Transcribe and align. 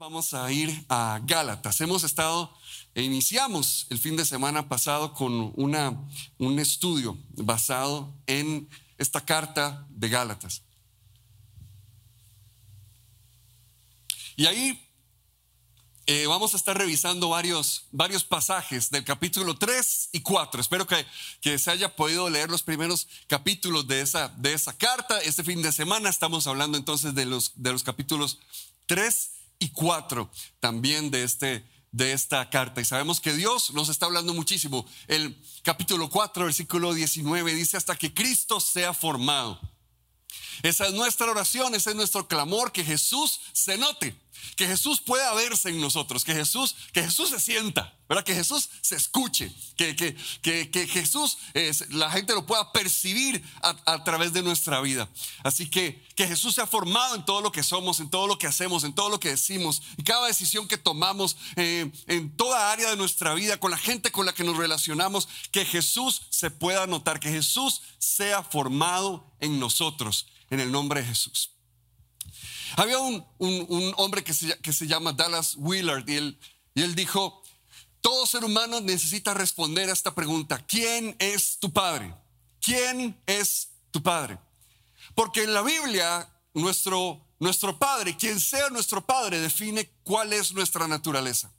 Vamos 0.00 0.32
a 0.32 0.52
ir 0.52 0.84
a 0.88 1.20
Gálatas. 1.24 1.80
Hemos 1.80 2.04
estado 2.04 2.54
e 2.94 3.02
iniciamos 3.02 3.88
el 3.90 3.98
fin 3.98 4.14
de 4.14 4.24
semana 4.24 4.68
pasado 4.68 5.12
con 5.12 5.52
una, 5.56 6.08
un 6.38 6.60
estudio 6.60 7.18
basado 7.30 8.14
en 8.28 8.68
esta 8.96 9.20
carta 9.24 9.88
de 9.90 10.08
Gálatas. 10.08 10.62
Y 14.36 14.46
ahí 14.46 14.88
eh, 16.06 16.28
vamos 16.28 16.54
a 16.54 16.58
estar 16.58 16.78
revisando 16.78 17.30
varios, 17.30 17.88
varios 17.90 18.22
pasajes 18.22 18.90
del 18.90 19.02
capítulo 19.02 19.58
3 19.58 20.10
y 20.12 20.20
4. 20.20 20.60
Espero 20.60 20.86
que, 20.86 21.04
que, 21.40 21.58
se 21.58 21.72
haya 21.72 21.96
podido 21.96 22.30
leer 22.30 22.50
los 22.50 22.62
primeros 22.62 23.08
capítulos 23.26 23.88
de 23.88 24.02
esa, 24.02 24.28
de 24.28 24.52
esa 24.52 24.78
carta. 24.78 25.20
Este 25.22 25.42
fin 25.42 25.60
de 25.60 25.72
semana 25.72 26.08
estamos 26.08 26.46
hablando 26.46 26.78
entonces 26.78 27.16
de 27.16 27.26
los, 27.26 27.50
de 27.56 27.72
los 27.72 27.82
capítulos 27.82 28.38
3 28.86 29.30
y 29.34 29.37
4 29.66 30.30
también 30.60 31.10
de, 31.10 31.24
este, 31.24 31.64
de 31.90 32.12
esta 32.12 32.48
carta. 32.50 32.80
Y 32.80 32.84
sabemos 32.84 33.20
que 33.20 33.32
Dios 33.34 33.72
nos 33.72 33.88
está 33.88 34.06
hablando 34.06 34.32
muchísimo. 34.34 34.86
El 35.06 35.36
capítulo 35.62 36.08
4, 36.08 36.44
versículo 36.44 36.94
19 36.94 37.54
dice 37.54 37.76
hasta 37.76 37.96
que 37.96 38.14
Cristo 38.14 38.60
sea 38.60 38.94
formado. 38.94 39.60
Esa 40.62 40.86
es 40.86 40.92
nuestra 40.92 41.30
oración, 41.30 41.74
ese 41.74 41.90
es 41.90 41.96
nuestro 41.96 42.26
clamor, 42.26 42.72
que 42.72 42.84
Jesús 42.84 43.40
se 43.52 43.78
note 43.78 44.14
que 44.56 44.66
Jesús 44.66 45.00
pueda 45.00 45.32
verse 45.34 45.70
en 45.70 45.80
nosotros, 45.80 46.24
que 46.24 46.34
Jesús, 46.34 46.74
que 46.92 47.02
Jesús 47.02 47.30
se 47.30 47.40
sienta, 47.40 47.96
¿verdad? 48.08 48.24
que 48.24 48.34
Jesús 48.34 48.68
se 48.80 48.96
escuche, 48.96 49.52
que, 49.76 49.94
que, 49.94 50.16
que, 50.42 50.86
Jesús, 50.86 51.38
la 51.90 52.10
gente 52.10 52.34
lo 52.34 52.46
pueda 52.46 52.72
percibir 52.72 53.42
a, 53.62 54.04
través 54.04 54.32
de 54.32 54.42
nuestra 54.42 54.80
vida. 54.80 55.08
Así 55.44 55.68
que 55.68 56.08
que 56.18 56.26
Jesús 56.26 56.56
se 56.56 56.60
ha 56.60 56.66
formado 56.66 57.14
en 57.14 57.24
todo 57.24 57.40
lo 57.40 57.52
que 57.52 57.62
somos, 57.62 58.00
en 58.00 58.10
todo 58.10 58.26
lo 58.26 58.38
que 58.38 58.48
hacemos, 58.48 58.82
en 58.82 58.92
todo 58.92 59.08
lo 59.08 59.20
que 59.20 59.28
decimos, 59.28 59.82
y 59.96 60.02
cada 60.02 60.26
decisión 60.26 60.66
que 60.66 60.76
tomamos 60.76 61.36
eh, 61.54 61.92
en 62.08 62.36
toda 62.36 62.72
área 62.72 62.90
de 62.90 62.96
nuestra 62.96 63.34
vida, 63.34 63.60
con 63.60 63.70
la 63.70 63.78
gente 63.78 64.10
con 64.10 64.26
la 64.26 64.32
que 64.32 64.42
nos 64.42 64.56
relacionamos, 64.56 65.28
que 65.52 65.64
Jesús 65.64 66.22
se 66.30 66.50
pueda 66.50 66.88
notar, 66.88 67.20
que 67.20 67.30
Jesús 67.30 67.82
sea 67.98 68.42
formado 68.42 69.32
en 69.38 69.60
nosotros, 69.60 70.26
en 70.50 70.58
el 70.58 70.72
nombre 70.72 71.02
de 71.02 71.06
Jesús. 71.06 71.57
Había 72.76 72.98
un, 72.98 73.24
hombre 73.96 74.24
que 74.24 74.34
se, 74.34 74.58
que 74.60 74.72
se, 74.72 74.86
llama 74.86 75.12
Dallas 75.12 75.54
Willard 75.56 76.08
y 76.08 76.16
él, 76.16 76.40
y 76.74 76.82
él 76.82 76.94
dijo, 76.94 77.42
todo 78.00 78.26
ser 78.26 78.44
humano 78.44 78.80
necesita 78.80 79.34
responder 79.34 79.90
a 79.90 79.92
esta 79.92 80.14
pregunta, 80.14 80.64
¿quién 80.66 81.16
es 81.18 81.58
tu 81.58 81.72
padre? 81.72 82.14
¿Quién 82.60 83.20
es 83.26 83.70
tu 83.90 84.02
padre? 84.02 84.38
Porque 85.14 85.42
en 85.42 85.54
la 85.54 85.62
Biblia 85.62 86.28
nuestro, 86.54 87.24
nuestro 87.38 87.78
padre, 87.78 88.16
quien 88.16 88.40
sea 88.40 88.70
nuestro 88.70 89.04
padre, 89.04 89.40
define 89.40 89.90
cuál 90.02 90.32
es 90.32 90.52
nuestra 90.52 90.86
naturaleza. 90.86 91.52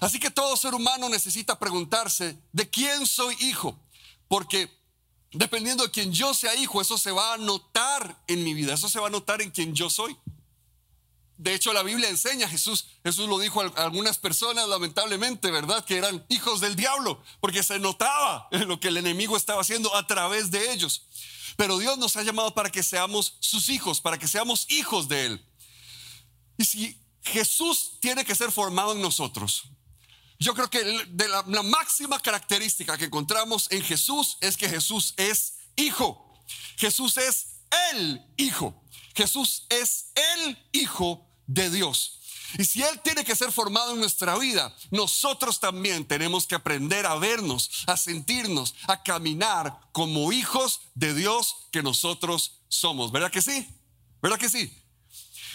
Así 0.00 0.18
que 0.18 0.30
todo 0.30 0.56
ser 0.56 0.74
humano 0.74 1.08
necesita 1.08 1.58
preguntarse, 1.58 2.38
¿de 2.52 2.68
quién 2.68 3.06
soy 3.06 3.36
hijo? 3.40 3.78
Porque 4.28 4.70
dependiendo 5.32 5.84
de 5.84 5.90
quién 5.90 6.12
yo 6.12 6.34
sea 6.34 6.54
hijo, 6.54 6.80
eso 6.80 6.98
se 6.98 7.10
va 7.10 7.34
a 7.34 7.38
notar 7.38 8.22
en 8.26 8.42
mi 8.42 8.54
vida, 8.54 8.74
eso 8.74 8.88
se 8.88 9.00
va 9.00 9.08
a 9.08 9.10
notar 9.10 9.42
en 9.42 9.50
quien 9.50 9.74
yo 9.74 9.90
soy. 9.90 10.16
De 11.36 11.52
hecho, 11.52 11.72
la 11.72 11.82
Biblia 11.82 12.08
enseña, 12.08 12.48
Jesús, 12.48 12.86
Jesús 13.02 13.28
lo 13.28 13.38
dijo 13.38 13.60
a 13.60 13.66
algunas 13.82 14.18
personas, 14.18 14.68
lamentablemente, 14.68 15.50
¿verdad? 15.50 15.84
Que 15.84 15.96
eran 15.96 16.24
hijos 16.28 16.60
del 16.60 16.76
diablo, 16.76 17.22
porque 17.40 17.62
se 17.62 17.78
notaba 17.80 18.48
lo 18.66 18.78
que 18.78 18.88
el 18.88 18.96
enemigo 18.96 19.36
estaba 19.36 19.60
haciendo 19.60 19.94
a 19.96 20.06
través 20.06 20.50
de 20.50 20.72
ellos. 20.72 21.02
Pero 21.56 21.78
Dios 21.78 21.98
nos 21.98 22.16
ha 22.16 22.22
llamado 22.22 22.54
para 22.54 22.70
que 22.70 22.82
seamos 22.82 23.36
sus 23.40 23.68
hijos, 23.68 24.00
para 24.00 24.18
que 24.18 24.28
seamos 24.28 24.66
hijos 24.70 25.08
de 25.08 25.26
Él. 25.26 25.46
Y 26.56 26.64
si 26.64 27.00
Jesús 27.22 27.98
tiene 28.00 28.24
que 28.24 28.34
ser 28.34 28.52
formado 28.52 28.92
en 28.92 29.00
nosotros, 29.00 29.64
yo 30.38 30.54
creo 30.54 30.70
que 30.70 30.84
la, 30.84 31.44
la 31.46 31.62
máxima 31.62 32.20
característica 32.20 32.96
que 32.96 33.06
encontramos 33.06 33.66
en 33.70 33.82
Jesús 33.82 34.36
es 34.40 34.56
que 34.56 34.68
Jesús 34.68 35.14
es 35.16 35.54
hijo. 35.76 36.42
Jesús 36.76 37.16
es 37.16 37.46
el 37.92 38.22
hijo. 38.36 38.83
Jesús 39.14 39.64
es 39.68 40.06
el 40.36 40.58
Hijo 40.72 41.26
de 41.46 41.70
Dios. 41.70 42.20
Y 42.58 42.64
si 42.64 42.82
Él 42.82 43.00
tiene 43.00 43.24
que 43.24 43.34
ser 43.34 43.50
formado 43.50 43.92
en 43.92 44.00
nuestra 44.00 44.38
vida, 44.38 44.74
nosotros 44.90 45.58
también 45.58 46.04
tenemos 46.04 46.46
que 46.46 46.54
aprender 46.54 47.06
a 47.06 47.16
vernos, 47.16 47.84
a 47.86 47.96
sentirnos, 47.96 48.74
a 48.86 49.02
caminar 49.02 49.80
como 49.92 50.32
hijos 50.32 50.82
de 50.94 51.14
Dios 51.14 51.56
que 51.72 51.82
nosotros 51.82 52.60
somos. 52.68 53.10
¿Verdad 53.10 53.30
que 53.30 53.42
sí? 53.42 53.68
¿Verdad 54.22 54.38
que 54.38 54.48
sí? 54.48 54.72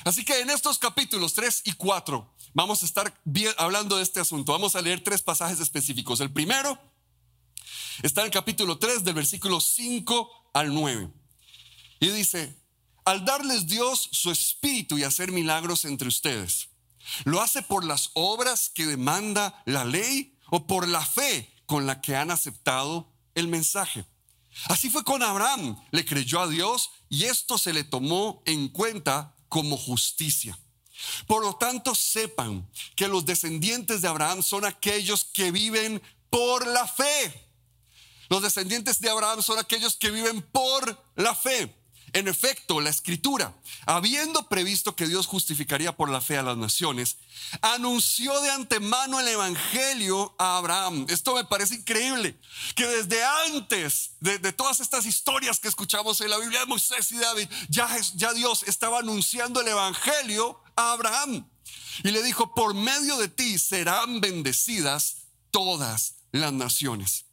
Así 0.03 0.26
que 0.26 0.40
en 0.40 0.50
estos 0.50 0.78
capítulos 0.78 1.34
3 1.34 1.64
y 1.66 1.74
4 1.74 2.34
vamos 2.53 2.84
a 2.84 2.86
estar 2.86 3.22
hablando 3.58 3.97
de 3.97 4.03
este 4.03 4.20
asunto. 4.20 4.52
Vamos 4.52 4.76
a 4.76 4.81
leer 4.81 5.03
tres 5.03 5.22
pasajes 5.22 5.59
específicos. 5.59 6.20
El 6.20 6.31
primero 6.31 6.78
está 8.03 8.22
en 8.22 8.28
el 8.28 8.34
capítulo 8.34 8.78
3 8.78 9.03
del 9.03 9.14
versículo 9.14 9.62
5 9.62 10.52
al 10.53 10.74
9. 10.74 11.09
Y 12.02 12.09
dice, 12.09 12.59
al 13.09 13.25
darles 13.25 13.66
Dios 13.66 14.09
su 14.12 14.30
espíritu 14.30 14.97
y 14.97 15.03
hacer 15.03 15.31
milagros 15.31 15.84
entre 15.86 16.08
ustedes? 16.08 16.70
¿Lo 17.24 17.42
hace 17.42 17.64
por 17.64 17.84
las 17.84 18.12
obras 18.14 18.70
que 18.70 18.86
demanda 18.86 19.64
la 19.66 19.84
ley 19.84 20.38
o 20.52 20.68
por 20.68 20.88
la 20.88 21.03
fe 21.03 21.52
con 21.66 21.88
la 21.88 22.02
que 22.02 22.16
han 22.16 22.30
aceptado 22.30 23.12
el 23.34 23.47
mensaje? 23.47 24.06
Así 24.66 24.92
fue 24.92 25.03
con 25.03 25.24
Abraham, 25.24 25.75
le 25.90 26.06
creyó 26.06 26.42
a 26.42 26.47
Dios 26.47 26.92
y 27.09 27.24
esto 27.25 27.58
se 27.58 27.74
le 27.74 27.84
tomó 27.84 28.44
en 28.46 28.70
cuenta 28.70 29.36
como 29.47 29.76
justicia. 29.76 30.59
Por 31.26 31.44
lo 31.44 31.56
tanto, 31.56 31.96
sepan 31.96 32.70
que 32.96 33.08
los 33.08 33.26
descendientes 33.26 34.02
de 34.02 34.08
Abraham 34.08 34.44
son 34.44 34.66
aquellos 34.66 35.24
que 35.26 35.52
viven 35.52 36.02
por 36.30 36.68
la 36.68 36.88
fe. 36.88 37.50
Los 38.30 38.44
descendientes 38.44 39.00
de 39.00 39.09
Abraham 39.09 39.41
son 39.41 39.58
aquellos 39.58 39.96
que 39.96 40.12
viven 40.12 40.44
por 40.44 41.03
la 41.16 41.34
fe. 41.34 41.78
En 42.14 42.28
efecto, 42.28 42.81
la 42.81 42.90
escritura, 42.90 43.53
habiendo 43.86 44.47
previsto 44.47 44.96
que 44.96 45.08
Dios 45.08 45.28
justificaría 45.28 45.96
por 45.96 46.09
la 46.09 46.22
fe 46.22 46.38
a 46.38 46.44
las 46.44 46.58
naciones, 46.58 47.18
anunció 47.62 48.40
de 48.42 48.52
antemano 48.52 49.20
el 49.20 49.28
Evangelio 49.28 50.36
a 50.38 50.58
Abraham. 50.58 51.06
Esto 51.09 51.36
me 51.36 51.46
parece 51.46 51.75
increíble, 51.75 52.40
que 52.75 52.86
desde 52.86 53.24
antes 53.24 54.12
de, 54.20 54.40
todas 54.53 54.80
estas 54.80 55.06
historias 55.06 55.59
que 55.59 55.68
escuchamos 55.68 56.22
en 56.22 56.30
la 56.30 56.38
Biblia 56.38 56.62
de 56.62 56.66
Moisés 56.66 57.12
y 57.12 57.18
David, 57.18 57.50
ya, 57.70 57.90
ya 58.16 58.34
Dios 58.34 58.64
estaba 58.64 59.00
anunciando 59.00 59.62
el 59.62 59.68
Evangelio 59.68 60.59
a 60.76 60.94
Abraham. 60.94 61.47
Y 62.03 62.12
le 62.12 62.24
dijo, 62.24 62.53
por 62.53 62.74
medio 62.74 63.18
de 63.18 63.28
ti 63.28 63.59
serán 63.59 64.22
bendecidas 64.22 65.18
todas 65.52 66.16
las 66.31 66.53
naciones. 66.53 67.26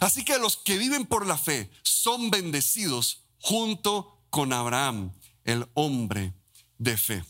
Así 0.00 0.24
que 0.24 0.38
los 0.38 0.56
que 0.56 0.78
viven 0.78 1.06
por 1.06 1.26
la 1.26 1.38
fe 1.38 1.70
son 1.82 2.30
bendecidos 2.30 3.24
junto 3.38 4.19
con 4.30 4.52
Abraham, 4.52 5.12
el 5.44 5.68
hombre 5.74 6.32
de 6.78 6.96
fe. 6.96 7.24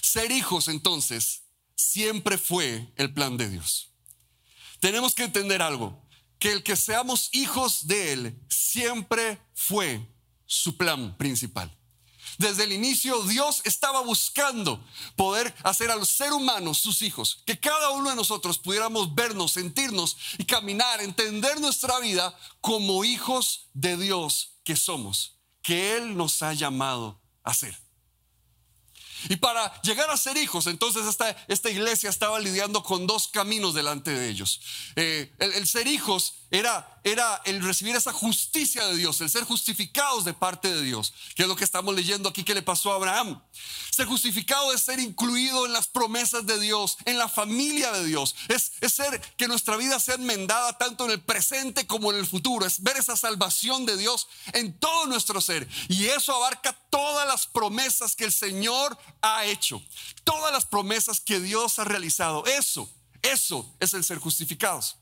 Ser 0.00 0.30
hijos 0.30 0.68
entonces 0.68 1.42
siempre 1.74 2.38
fue 2.38 2.92
el 2.96 3.12
plan 3.12 3.36
de 3.36 3.48
Dios. 3.48 3.92
Tenemos 4.78 5.14
que 5.14 5.24
entender 5.24 5.60
algo, 5.60 6.06
que 6.38 6.52
el 6.52 6.62
que 6.62 6.76
seamos 6.76 7.28
hijos 7.32 7.86
de 7.86 8.12
Él 8.12 8.40
siempre 8.48 9.38
fue 9.52 10.08
su 10.46 10.76
plan 10.76 11.16
principal. 11.18 11.76
Desde 12.38 12.64
el 12.64 12.72
inicio 12.72 13.22
Dios 13.24 13.60
estaba 13.64 14.00
buscando 14.00 14.82
poder 15.16 15.54
hacer 15.62 15.90
al 15.90 16.06
ser 16.06 16.32
humano 16.32 16.72
sus 16.72 17.02
hijos, 17.02 17.42
que 17.44 17.60
cada 17.60 17.90
uno 17.90 18.08
de 18.08 18.16
nosotros 18.16 18.58
pudiéramos 18.58 19.14
vernos, 19.14 19.52
sentirnos 19.52 20.16
y 20.38 20.44
caminar, 20.44 21.02
entender 21.02 21.60
nuestra 21.60 21.98
vida 21.98 22.34
como 22.62 23.04
hijos 23.04 23.68
de 23.74 23.98
Dios 23.98 24.60
que 24.64 24.76
somos 24.76 25.39
que 25.62 25.96
Él 25.96 26.16
nos 26.16 26.42
ha 26.42 26.52
llamado 26.52 27.20
a 27.42 27.54
ser. 27.54 27.76
Y 29.28 29.36
para 29.36 29.80
llegar 29.82 30.10
a 30.10 30.16
ser 30.16 30.36
hijos, 30.38 30.66
entonces 30.66 31.06
esta, 31.06 31.30
esta 31.48 31.70
iglesia 31.70 32.08
estaba 32.08 32.40
lidiando 32.40 32.82
con 32.82 33.06
dos 33.06 33.28
caminos 33.28 33.74
delante 33.74 34.10
de 34.12 34.28
ellos. 34.28 34.60
Eh, 34.96 35.30
el, 35.38 35.66
ser 35.66 35.86
hijos 35.86 36.46
era, 36.50 36.99
era 37.04 37.40
el 37.44 37.62
recibir 37.62 37.96
esa 37.96 38.12
justicia 38.12 38.86
de 38.86 38.96
Dios, 38.96 39.20
el 39.20 39.30
ser 39.30 39.44
justificados 39.44 40.24
de 40.24 40.34
parte 40.34 40.72
de 40.72 40.82
Dios, 40.82 41.12
que 41.34 41.42
es 41.42 41.48
lo 41.48 41.56
que 41.56 41.64
estamos 41.64 41.94
leyendo 41.94 42.28
aquí 42.28 42.44
que 42.44 42.54
le 42.54 42.62
pasó 42.62 42.92
a 42.92 42.96
Abraham. 42.96 43.40
Ser 43.90 44.06
justificado 44.06 44.72
es 44.72 44.82
ser 44.82 44.98
incluido 45.00 45.66
en 45.66 45.72
las 45.72 45.88
promesas 45.88 46.46
de 46.46 46.58
Dios, 46.60 46.96
en 47.04 47.18
la 47.18 47.28
familia 47.28 47.92
de 47.92 48.04
Dios. 48.04 48.34
Es, 48.48 48.72
es 48.80 48.92
ser 48.94 49.20
que 49.36 49.48
nuestra 49.48 49.76
vida 49.76 49.98
sea 49.98 50.14
enmendada 50.14 50.78
tanto 50.78 51.04
en 51.04 51.10
el 51.10 51.20
presente 51.20 51.86
como 51.86 52.12
en 52.12 52.18
el 52.18 52.26
futuro. 52.26 52.66
Es 52.66 52.82
ver 52.82 52.96
esa 52.96 53.16
salvación 53.16 53.86
de 53.86 53.96
Dios 53.96 54.28
en 54.52 54.78
todo 54.78 55.06
nuestro 55.06 55.40
ser. 55.40 55.68
Y 55.88 56.06
eso 56.06 56.34
abarca 56.34 56.72
todas 56.90 57.26
las 57.26 57.46
promesas 57.46 58.14
que 58.14 58.24
el 58.24 58.32
Señor 58.32 58.96
ha 59.22 59.44
hecho. 59.44 59.82
Todas 60.24 60.52
las 60.52 60.66
promesas 60.66 61.20
que 61.20 61.40
Dios 61.40 61.78
ha 61.78 61.84
realizado. 61.84 62.46
Eso, 62.46 62.88
eso 63.22 63.74
es 63.80 63.94
el 63.94 64.04
ser 64.04 64.18
justificados. 64.18 64.96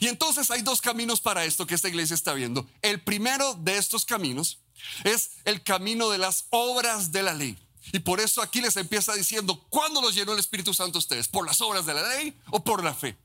Y 0.00 0.08
entonces 0.08 0.50
hay 0.50 0.62
dos 0.62 0.80
caminos 0.80 1.20
para 1.20 1.44
esto 1.44 1.66
que 1.66 1.74
esta 1.74 1.88
iglesia 1.88 2.14
está 2.14 2.32
viendo. 2.34 2.66
El 2.82 3.00
primero 3.00 3.54
de 3.54 3.78
estos 3.78 4.04
caminos 4.04 4.58
es 5.04 5.32
el 5.44 5.62
camino 5.62 6.10
de 6.10 6.18
las 6.18 6.46
obras 6.50 7.12
de 7.12 7.22
la 7.22 7.34
ley. 7.34 7.58
Y 7.92 7.98
por 7.98 8.20
eso 8.20 8.42
aquí 8.42 8.60
les 8.60 8.76
empieza 8.76 9.14
diciendo, 9.14 9.66
¿cuándo 9.68 10.00
los 10.00 10.14
llenó 10.14 10.32
el 10.32 10.38
Espíritu 10.38 10.72
Santo 10.72 10.98
a 10.98 11.00
ustedes? 11.00 11.28
¿Por 11.28 11.46
las 11.46 11.60
obras 11.60 11.84
de 11.84 11.94
la 11.94 12.08
ley 12.16 12.36
o 12.50 12.62
por 12.62 12.84
la 12.84 12.94
fe? 12.94 13.16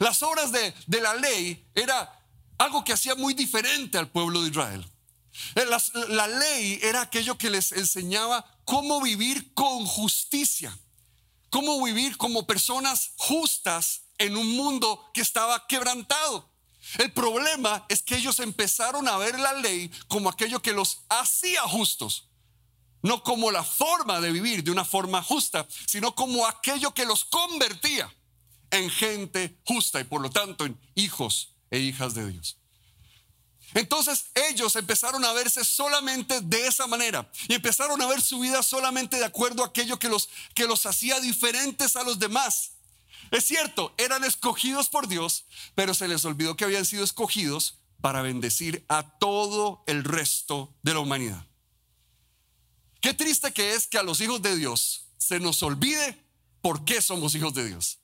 Las 0.00 0.22
obras 0.22 0.52
de, 0.52 0.74
de 0.86 1.00
la 1.00 1.14
ley 1.14 1.64
era 1.74 2.20
algo 2.58 2.84
que 2.84 2.92
hacía 2.92 3.14
muy 3.14 3.34
diferente 3.34 3.98
al 3.98 4.08
pueblo 4.08 4.42
de 4.42 4.50
Israel. 4.50 4.86
Eh, 5.54 5.66
la, 6.08 6.26
ley 6.26 6.78
era 6.82 7.02
aquello 7.02 7.36
que 7.36 7.50
les 7.50 7.72
enseñaba 7.72 8.44
cómo 8.64 9.00
vivir 9.00 9.52
con 9.54 9.84
justicia, 9.84 10.76
cómo 11.50 11.82
vivir 11.84 12.16
como 12.16 12.46
personas 12.46 13.12
justas 13.16 14.02
en 14.18 14.36
un 14.36 14.56
mundo 14.56 15.10
que 15.12 15.20
estaba 15.20 15.66
quebrantado. 15.66 16.50
El 16.98 17.12
problema 17.12 17.84
es 17.88 18.02
que 18.02 18.16
ellos 18.16 18.38
empezaron 18.40 19.08
a 19.08 19.16
ver 19.18 19.38
la 19.38 19.54
ley 19.54 19.90
como 20.08 20.28
aquello 20.28 20.62
que 20.62 20.72
los 20.72 21.00
hacía 21.08 21.62
justos, 21.62 22.28
no 23.02 23.22
como 23.22 23.50
la 23.50 23.64
forma 23.64 24.20
de 24.20 24.30
vivir 24.30 24.62
de 24.62 24.70
una 24.70 24.84
forma 24.84 25.22
justa, 25.22 25.66
sino 25.86 26.14
como 26.14 26.46
aquello 26.46 26.94
que 26.94 27.04
los 27.04 27.24
convertía 27.24 28.12
en 28.70 28.90
gente 28.90 29.58
justa 29.64 30.00
y 30.00 30.04
por 30.04 30.20
lo 30.20 30.30
tanto 30.30 30.64
en 30.64 30.78
hijos 30.94 31.54
e 31.70 31.78
hijas 31.78 32.14
de 32.14 32.30
Dios. 32.30 32.56
Entonces 33.74 34.26
ellos 34.34 34.76
empezaron 34.76 35.24
a 35.24 35.32
verse 35.32 35.64
solamente 35.64 36.40
de 36.40 36.66
esa 36.66 36.86
manera 36.86 37.30
y 37.48 37.54
empezaron 37.54 38.00
a 38.00 38.06
ver 38.06 38.22
su 38.22 38.38
vida 38.38 38.62
solamente 38.62 39.18
de 39.18 39.24
acuerdo 39.24 39.62
a 39.64 39.66
aquello 39.66 39.98
que 39.98 40.08
los, 40.08 40.28
que 40.54 40.66
los 40.66 40.86
hacía 40.86 41.20
diferentes 41.20 41.96
a 41.96 42.04
los 42.04 42.18
demás. 42.18 42.75
Es 43.30 43.44
cierto, 43.44 43.94
eran 43.98 44.24
escogidos 44.24 44.88
por 44.88 45.08
Dios, 45.08 45.44
pero 45.74 45.94
se 45.94 46.08
les 46.08 46.24
olvidó 46.24 46.56
que 46.56 46.64
habían 46.64 46.84
sido 46.84 47.04
escogidos 47.04 47.78
para 48.00 48.22
bendecir 48.22 48.84
a 48.88 49.18
todo 49.18 49.82
el 49.86 50.04
resto 50.04 50.74
de 50.82 50.94
la 50.94 51.00
humanidad. 51.00 51.46
Qué 53.00 53.14
triste 53.14 53.52
que 53.52 53.74
es 53.74 53.86
que 53.86 53.98
a 53.98 54.02
los 54.02 54.20
hijos 54.20 54.42
de 54.42 54.56
Dios 54.56 55.06
se 55.18 55.40
nos 55.40 55.62
olvide 55.62 56.24
por 56.60 56.84
qué 56.84 57.00
somos 57.00 57.34
hijos 57.34 57.54
de 57.54 57.66
Dios 57.66 58.00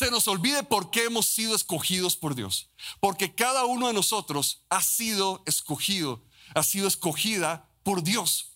se 0.00 0.10
nos 0.10 0.26
olvide 0.28 0.62
por 0.62 0.90
qué 0.90 1.04
hemos 1.04 1.26
sido 1.26 1.54
escogidos 1.54 2.16
por 2.16 2.34
Dios. 2.34 2.70
Porque 3.00 3.34
cada 3.34 3.66
uno 3.66 3.86
de 3.86 3.92
nosotros 3.92 4.62
ha 4.70 4.82
sido 4.82 5.42
escogido, 5.44 6.24
ha 6.54 6.62
sido 6.62 6.88
escogida 6.88 7.68
por 7.82 8.02
Dios. 8.02 8.49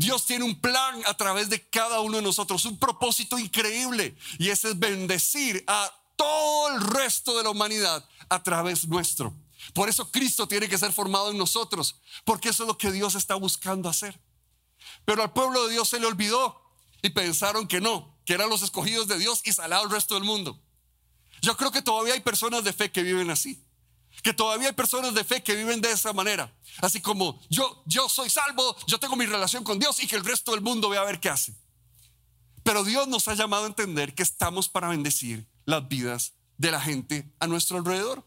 Dios 0.00 0.24
tiene 0.24 0.46
un 0.46 0.58
plan 0.58 1.02
a 1.04 1.12
través 1.12 1.50
de 1.50 1.68
cada 1.68 2.00
uno 2.00 2.16
de 2.16 2.22
nosotros, 2.22 2.64
un 2.64 2.78
propósito 2.78 3.38
increíble. 3.38 4.16
Y 4.38 4.48
ese 4.48 4.70
es 4.70 4.78
bendecir 4.78 5.62
a 5.66 5.92
todo 6.16 6.68
el 6.74 6.80
resto 6.80 7.36
de 7.36 7.42
la 7.42 7.50
humanidad 7.50 8.08
a 8.30 8.42
través 8.42 8.88
nuestro. 8.88 9.34
Por 9.74 9.90
eso 9.90 10.10
Cristo 10.10 10.48
tiene 10.48 10.70
que 10.70 10.78
ser 10.78 10.90
formado 10.90 11.30
en 11.30 11.36
nosotros, 11.36 11.96
porque 12.24 12.48
eso 12.48 12.62
es 12.62 12.68
lo 12.68 12.78
que 12.78 12.90
Dios 12.90 13.14
está 13.14 13.34
buscando 13.34 13.90
hacer. 13.90 14.18
Pero 15.04 15.22
al 15.22 15.34
pueblo 15.34 15.66
de 15.66 15.74
Dios 15.74 15.90
se 15.90 16.00
le 16.00 16.06
olvidó 16.06 16.58
y 17.02 17.10
pensaron 17.10 17.68
que 17.68 17.82
no, 17.82 18.18
que 18.24 18.32
eran 18.32 18.48
los 18.48 18.62
escogidos 18.62 19.06
de 19.06 19.18
Dios 19.18 19.42
y 19.44 19.52
salado 19.52 19.84
el 19.84 19.90
resto 19.90 20.14
del 20.14 20.24
mundo. 20.24 20.58
Yo 21.42 21.58
creo 21.58 21.72
que 21.72 21.82
todavía 21.82 22.14
hay 22.14 22.20
personas 22.20 22.64
de 22.64 22.72
fe 22.72 22.90
que 22.90 23.02
viven 23.02 23.28
así. 23.28 23.62
Que 24.22 24.34
todavía 24.34 24.68
hay 24.68 24.74
personas 24.74 25.14
de 25.14 25.24
fe 25.24 25.42
que 25.42 25.54
viven 25.54 25.80
de 25.80 25.92
esa 25.92 26.12
manera. 26.12 26.52
Así 26.78 27.00
como 27.00 27.40
yo, 27.48 27.82
yo 27.86 28.08
soy 28.08 28.28
salvo, 28.28 28.76
yo 28.86 28.98
tengo 28.98 29.16
mi 29.16 29.26
relación 29.26 29.64
con 29.64 29.78
Dios 29.78 30.02
y 30.02 30.06
que 30.06 30.16
el 30.16 30.24
resto 30.24 30.52
del 30.52 30.60
mundo 30.60 30.88
vea 30.88 31.00
a 31.00 31.04
ver 31.04 31.20
qué 31.20 31.30
hace. 31.30 31.54
Pero 32.62 32.84
Dios 32.84 33.08
nos 33.08 33.28
ha 33.28 33.34
llamado 33.34 33.64
a 33.64 33.68
entender 33.68 34.14
que 34.14 34.22
estamos 34.22 34.68
para 34.68 34.88
bendecir 34.88 35.46
las 35.64 35.88
vidas 35.88 36.34
de 36.58 36.70
la 36.70 36.80
gente 36.80 37.32
a 37.38 37.46
nuestro 37.46 37.78
alrededor. 37.78 38.26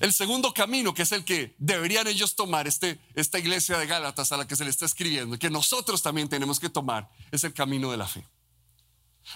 El 0.00 0.12
segundo 0.12 0.54
camino, 0.54 0.94
que 0.94 1.02
es 1.02 1.12
el 1.12 1.24
que 1.24 1.54
deberían 1.58 2.06
ellos 2.06 2.34
tomar, 2.34 2.66
este, 2.66 2.98
esta 3.14 3.38
iglesia 3.38 3.78
de 3.78 3.86
Gálatas 3.86 4.32
a 4.32 4.36
la 4.36 4.46
que 4.46 4.56
se 4.56 4.64
le 4.64 4.70
está 4.70 4.86
escribiendo, 4.86 5.38
que 5.38 5.50
nosotros 5.50 6.02
también 6.02 6.28
tenemos 6.28 6.58
que 6.58 6.70
tomar, 6.70 7.10
es 7.30 7.44
el 7.44 7.52
camino 7.52 7.90
de 7.90 7.96
la 7.98 8.08
fe. 8.08 8.26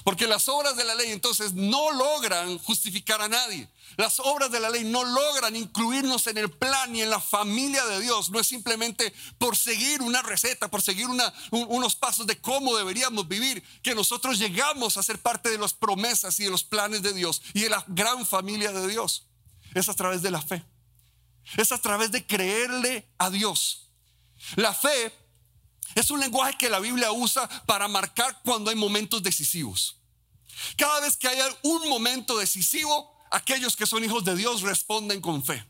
Porque 0.04 0.26
las 0.26 0.48
obras 0.48 0.76
de 0.76 0.84
la 0.84 0.94
ley 0.94 1.12
entonces 1.12 1.54
no 1.54 1.92
logran 1.92 2.58
justificar 2.58 3.22
a 3.22 3.28
nadie. 3.28 3.68
Las 3.96 4.18
obras 4.20 4.50
de 4.50 4.60
la 4.60 4.68
ley 4.68 4.84
no 4.84 5.04
logran 5.04 5.54
incluirnos 5.56 6.26
en 6.26 6.38
el 6.38 6.50
plan 6.50 6.94
y 6.94 7.02
en 7.02 7.10
la 7.10 7.20
familia 7.20 7.84
de 7.86 8.00
Dios. 8.00 8.30
No 8.30 8.40
es 8.40 8.46
simplemente 8.46 9.12
por 9.38 9.56
seguir 9.56 10.02
una 10.02 10.22
receta, 10.22 10.68
por 10.68 10.82
seguir 10.82 11.06
unos 11.50 11.96
pasos 11.96 12.26
de 12.26 12.38
cómo 12.40 12.76
deberíamos 12.76 13.28
vivir, 13.28 13.62
que 13.82 13.94
nosotros 13.94 14.38
llegamos 14.38 14.96
a 14.96 15.02
ser 15.02 15.20
parte 15.20 15.50
de 15.50 15.58
las 15.58 15.72
promesas 15.72 16.38
y 16.40 16.44
de 16.44 16.50
los 16.50 16.64
planes 16.64 17.02
de 17.02 17.12
Dios 17.12 17.42
y 17.54 17.60
de 17.60 17.70
la 17.70 17.84
gran 17.86 18.26
familia 18.26 18.72
de 18.72 18.88
Dios 18.88 19.26
es 19.74 19.88
a 19.88 19.94
través 19.94 20.22
de 20.22 20.30
la 20.30 20.40
fe. 20.40 20.64
Es 21.56 21.70
a 21.70 21.80
través 21.80 22.10
de 22.10 22.26
creerle 22.26 23.06
a 23.18 23.30
Dios. 23.30 23.90
La 24.56 24.74
fe 24.74 25.12
es 25.94 26.10
un 26.10 26.20
lenguaje 26.20 26.56
que 26.58 26.70
la 26.70 26.80
Biblia 26.80 27.12
usa 27.12 27.48
para 27.66 27.88
marcar 27.88 28.40
cuando 28.44 28.70
hay 28.70 28.76
momentos 28.76 29.22
decisivos. 29.22 29.96
Cada 30.76 31.00
vez 31.00 31.16
que 31.16 31.28
hay 31.28 31.38
un 31.62 31.88
momento 31.88 32.38
decisivo, 32.38 33.14
aquellos 33.30 33.76
que 33.76 33.86
son 33.86 34.04
hijos 34.04 34.24
de 34.24 34.36
Dios 34.36 34.62
responden 34.62 35.20
con 35.20 35.44
fe. 35.44 35.64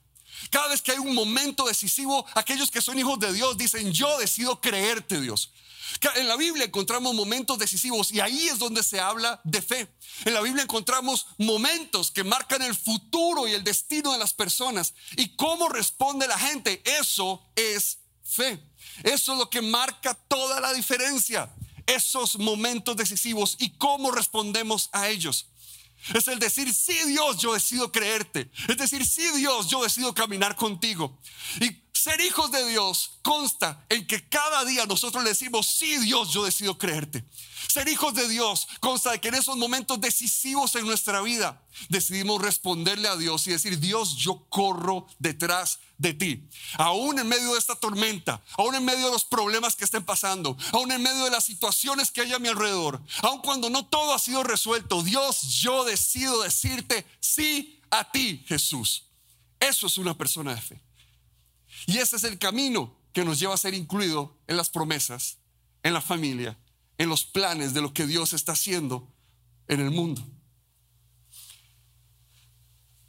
Cada 0.51 0.69
vez 0.69 0.83
que 0.83 0.93
hay 0.93 0.99
un 0.99 1.15
momento 1.15 1.67
decisivo, 1.67 2.27
aquellos 2.35 2.71
que 2.71 2.83
son 2.83 2.99
hijos 2.99 3.19
de 3.19 3.33
Dios 3.33 3.57
dicen, 3.57 3.93
yo 3.93 4.19
decido 4.19 4.61
creerte 4.61 5.21
Dios. 5.21 5.53
En 6.17 6.29
la 6.29 6.37
Biblia 6.37 6.65
encontramos 6.65 7.15
momentos 7.15 7.59
decisivos 7.59 8.11
y 8.13 8.21
ahí 8.21 8.49
es 8.49 8.59
donde 8.59 8.83
se 8.83 9.01
habla 9.01 9.41
de 9.45 9.63
fe. 9.63 9.89
En 10.25 10.35
la 10.35 10.41
Biblia 10.41 10.65
encontramos 10.65 11.27
momentos 11.39 12.11
que 12.11 12.25
marcan 12.25 12.63
el 12.63 12.77
futuro 12.77 13.47
y 13.47 13.53
el 13.53 13.65
destino 13.65 14.13
de 14.13 14.19
las 14.19 14.35
personas 14.35 14.95
y 15.17 15.37
cómo 15.37 15.69
responde 15.69 16.27
la 16.27 16.39
gente. 16.39 16.83
Eso 16.85 17.43
es 17.55 17.99
fe. 18.27 18.61
Eso 19.03 19.33
es 19.33 19.39
lo 19.39 19.51
que 19.51 19.63
marca 19.63 20.15
toda 20.15 20.61
la 20.61 20.73
diferencia. 20.73 21.51
Esos 21.87 22.39
momentos 22.39 22.97
decisivos 22.97 23.57
y 23.59 23.71
cómo 23.71 24.11
respondemos 24.11 24.91
a 24.93 25.09
ellos. 25.09 25.47
Es 26.15 26.29
el 26.29 26.39
decir, 26.39 26.73
sí 26.73 26.97
Dios, 27.07 27.39
yo 27.39 27.55
decido 27.55 27.91
creerte. 27.91 28.51
Es 28.69 28.77
decir, 28.77 29.05
sí 29.07 29.29
Dios, 29.37 29.69
yo 29.69 29.83
decido 29.83 30.15
caminar 30.15 30.55
contigo. 30.55 31.19
Y 31.61 31.83
ser 31.93 32.21
hijos 32.21 32.53
de 32.53 32.65
Dios 32.69 33.19
consta 33.23 33.85
en 33.89 34.07
que 34.07 34.29
cada 34.29 34.65
día 34.65 34.87
nosotros 34.87 35.25
le 35.25 35.31
decimos, 35.31 35.67
sí 35.67 35.99
Dios, 35.99 36.33
yo 36.33 36.45
decido 36.45 36.79
creerte. 36.79 37.25
Ser 37.67 37.89
hijos 37.89 38.15
de 38.15 38.29
Dios 38.29 38.69
consta 38.79 39.11
de 39.11 39.21
que 39.21 39.29
en 39.29 39.35
esos 39.35 39.57
momentos 39.57 40.01
decisivos 40.01 40.77
en 40.77 40.87
nuestra 40.87 41.21
vida 41.21 41.61
decidimos 41.89 42.41
responderle 42.41 43.09
a 43.09 43.17
Dios 43.17 43.47
y 43.47 43.51
decir, 43.51 43.81
Dios, 43.81 44.17
yo 44.17 44.47
corro 44.49 45.09
detrás 45.19 45.81
de 45.99 46.15
ti. 46.15 46.49
Aún 46.75 47.19
en 47.19 47.29
medio 47.29 47.53
de 47.53 47.59
esta 47.59 47.77
tormenta, 47.77 48.43
aún 48.57 48.75
en 48.75 48.85
medio 48.85 49.07
de 49.07 49.13
los 49.13 49.25
problemas 49.25 49.77
que 49.77 49.85
estén 49.85 50.05
pasando, 50.05 50.57
aún 50.73 50.93
en 50.93 51.03
medio 51.03 51.25
de 51.25 51.31
las 51.31 51.45
situaciones 51.45 52.11
que 52.11 52.23
hay 52.23 52.33
a 52.33 52.39
mi 52.39 52.49
alrededor, 52.49 53.01
aún 53.23 53.41
cuando 53.41 53.71
no 53.71 53.87
todo 53.87 54.15
ha 54.15 54.19
sido 54.19 54.43
resuelto, 54.43 55.03
Dios, 55.03 55.61
yo 55.61 55.85
decido 55.85 56.43
decirte 56.43 57.07
sí 57.21 57.81
a 57.91 58.11
ti, 58.11 58.45
Jesús. 58.47 59.05
Eso 59.61 59.87
es 59.87 59.99
una 59.99 60.17
persona 60.17 60.55
de 60.55 60.61
fe. 60.61 60.83
Y 61.87 61.99
ese 61.99 62.17
es 62.17 62.25
el 62.25 62.39
camino 62.39 62.97
que 63.13 63.25
nos 63.25 63.39
lleva 63.39 63.55
a 63.55 63.59
ser 63.59 63.75
incluido 63.75 64.37
en 64.47 64.57
las 64.57 64.69
promesas, 64.69 65.39
en 65.83 65.95
la 65.95 66.01
familia, 66.01 66.59
en 66.99 67.09
los 67.09 67.25
planes 67.25 67.73
de 67.75 67.81
lo 67.81 67.93
que 67.95 68.07
Dios 68.07 68.33
está 68.33 68.53
haciendo 68.53 69.09
en 69.69 69.81
el 69.81 69.91
mundo. 69.91 70.23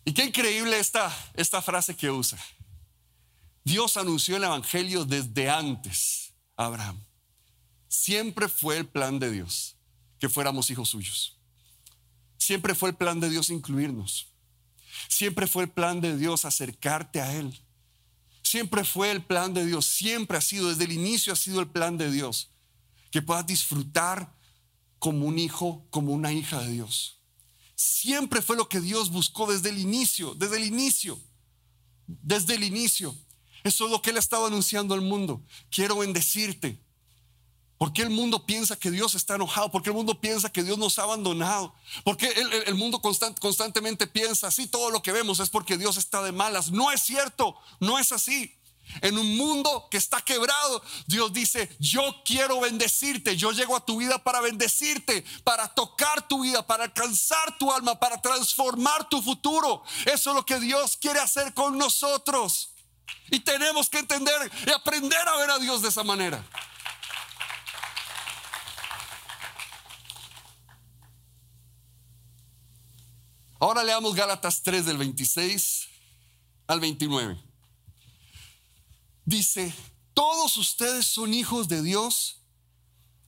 Y 0.06 0.14
qué 0.14 0.24
increíble 0.24 0.80
esta, 0.80 1.14
esta 1.34 1.62
frase 1.62 1.96
que 1.96 2.10
usa. 2.10 2.40
Dios 3.68 3.98
anunció 3.98 4.38
el 4.38 4.46
Evangelio 4.46 5.04
desde 5.04 5.50
antes 5.50 6.34
Abraham. 6.56 7.04
Siempre 7.90 8.48
fue 8.48 8.78
el 8.78 8.88
plan 8.88 9.20
de 9.20 9.30
Dios 9.30 9.76
que 10.20 10.30
fuéramos 10.30 10.70
hijos 10.70 10.88
suyos. 10.88 11.38
Siempre 12.38 12.74
fue 12.76 12.92
el 12.92 12.96
plan 12.96 13.20
de 13.20 13.30
Dios 13.30 13.50
incluirnos. 13.50 14.28
Siempre 15.10 15.48
fue 15.48 15.64
el 15.64 15.70
plan 15.70 16.00
de 16.00 16.16
Dios 16.16 16.46
acercarte 16.46 17.20
a 17.20 17.36
Él. 17.36 17.62
Siempre 18.42 18.86
fue 18.86 19.12
el 19.12 19.22
plan 19.22 19.54
de 19.54 19.66
Dios. 19.66 19.86
Siempre 19.86 20.38
ha 20.38 20.42
sido, 20.42 20.70
desde 20.70 20.86
el 20.86 20.94
inicio 20.94 21.34
ha 21.34 21.36
sido 21.36 21.60
el 21.60 21.68
plan 21.68 21.98
de 21.98 22.10
Dios. 22.10 22.52
Que 23.12 23.22
puedas 23.22 23.46
disfrutar 23.46 24.34
como 24.98 25.26
un 25.26 25.38
hijo, 25.38 25.86
como 25.90 26.14
una 26.14 26.32
hija 26.32 26.62
de 26.62 26.72
Dios. 26.72 27.20
Siempre 27.76 28.42
fue 28.42 28.56
lo 28.56 28.70
que 28.70 28.80
Dios 28.80 29.12
buscó 29.12 29.46
desde 29.46 29.72
el 29.72 29.78
inicio, 29.78 30.36
desde 30.36 30.56
el 30.56 30.64
inicio, 30.64 31.20
desde 32.08 32.56
el 32.56 32.64
inicio. 32.64 33.14
Eso 33.68 33.84
es 33.84 33.92
lo 33.92 34.02
que 34.02 34.12
Él 34.12 34.16
ha 34.16 34.20
estado 34.20 34.46
anunciando 34.46 34.94
al 34.94 35.02
mundo. 35.02 35.42
Quiero 35.70 35.98
bendecirte. 35.98 36.80
¿Por 37.78 37.92
qué 37.92 38.02
el 38.02 38.10
mundo 38.10 38.46
piensa 38.46 38.80
que 38.80 38.90
Dios 38.90 39.14
está 39.14 39.36
enojado? 39.36 39.70
¿Por 39.70 39.84
qué 39.84 39.90
el 39.90 39.96
mundo 39.96 40.22
piensa 40.22 40.50
que 40.50 40.64
Dios 40.64 40.78
nos 40.78 40.98
ha 40.98 41.04
abandonado? 41.04 41.76
¿Por 42.06 42.16
qué 42.16 42.32
el, 42.66 42.76
mundo 42.76 43.02
constantemente 43.02 44.08
piensa 44.08 44.48
así? 44.48 44.68
Todo 44.68 44.90
lo 44.90 45.04
que 45.04 45.12
vemos 45.12 45.42
es 45.42 45.50
porque 45.50 45.78
Dios 45.78 45.98
está 45.98 46.24
de 46.24 46.32
malas. 46.32 46.72
No 46.72 46.94
es 46.94 47.02
cierto, 47.02 47.58
no 47.82 48.00
es 48.00 48.14
así. 48.14 48.56
En 49.02 49.18
un 49.18 49.36
mundo 49.36 49.90
que 49.92 49.98
está 49.98 50.22
quebrado, 50.22 50.82
Dios 51.06 51.34
dice, 51.34 51.70
yo 51.78 52.24
quiero 52.24 52.62
bendecirte, 52.62 53.36
yo 53.36 53.52
llego 53.52 53.76
a 53.76 53.84
tu 53.84 53.98
vida 53.98 54.24
para 54.24 54.40
bendecirte, 54.40 55.26
para 55.44 55.68
tocar 55.68 56.26
tu 56.26 56.44
vida, 56.44 56.66
para 56.66 56.86
alcanzar 56.86 57.58
tu 57.58 57.70
alma, 57.70 58.00
para 58.00 58.22
transformar 58.22 59.10
tu 59.10 59.22
futuro. 59.22 59.84
Eso 60.06 60.30
es 60.30 60.36
lo 60.38 60.46
que 60.46 60.58
Dios 60.62 60.96
quiere 60.96 61.20
hacer 61.20 61.54
con 61.54 61.78
nosotros. 61.78 62.70
Y 63.30 63.40
tenemos 63.40 63.90
que 63.90 64.00
entender 64.00 64.52
y 64.66 64.72
aprender 64.72 65.28
a 65.28 65.38
ver 65.38 65.50
a 65.52 65.60
Dios 65.60 65.82
de 65.82 65.90
esa 65.90 66.04
manera. 66.04 66.44
Ahora 73.60 73.84
leamos 73.84 74.14
Gálatas 74.14 74.62
3 74.62 74.86
del 74.86 74.98
26 74.98 75.88
al 76.68 76.80
29. 76.80 77.38
Dice, 79.26 79.74
todos 80.14 80.58
ustedes 80.58 81.06
son 81.06 81.34
hijos 81.34 81.68
de 81.68 81.82
Dios 81.82 82.44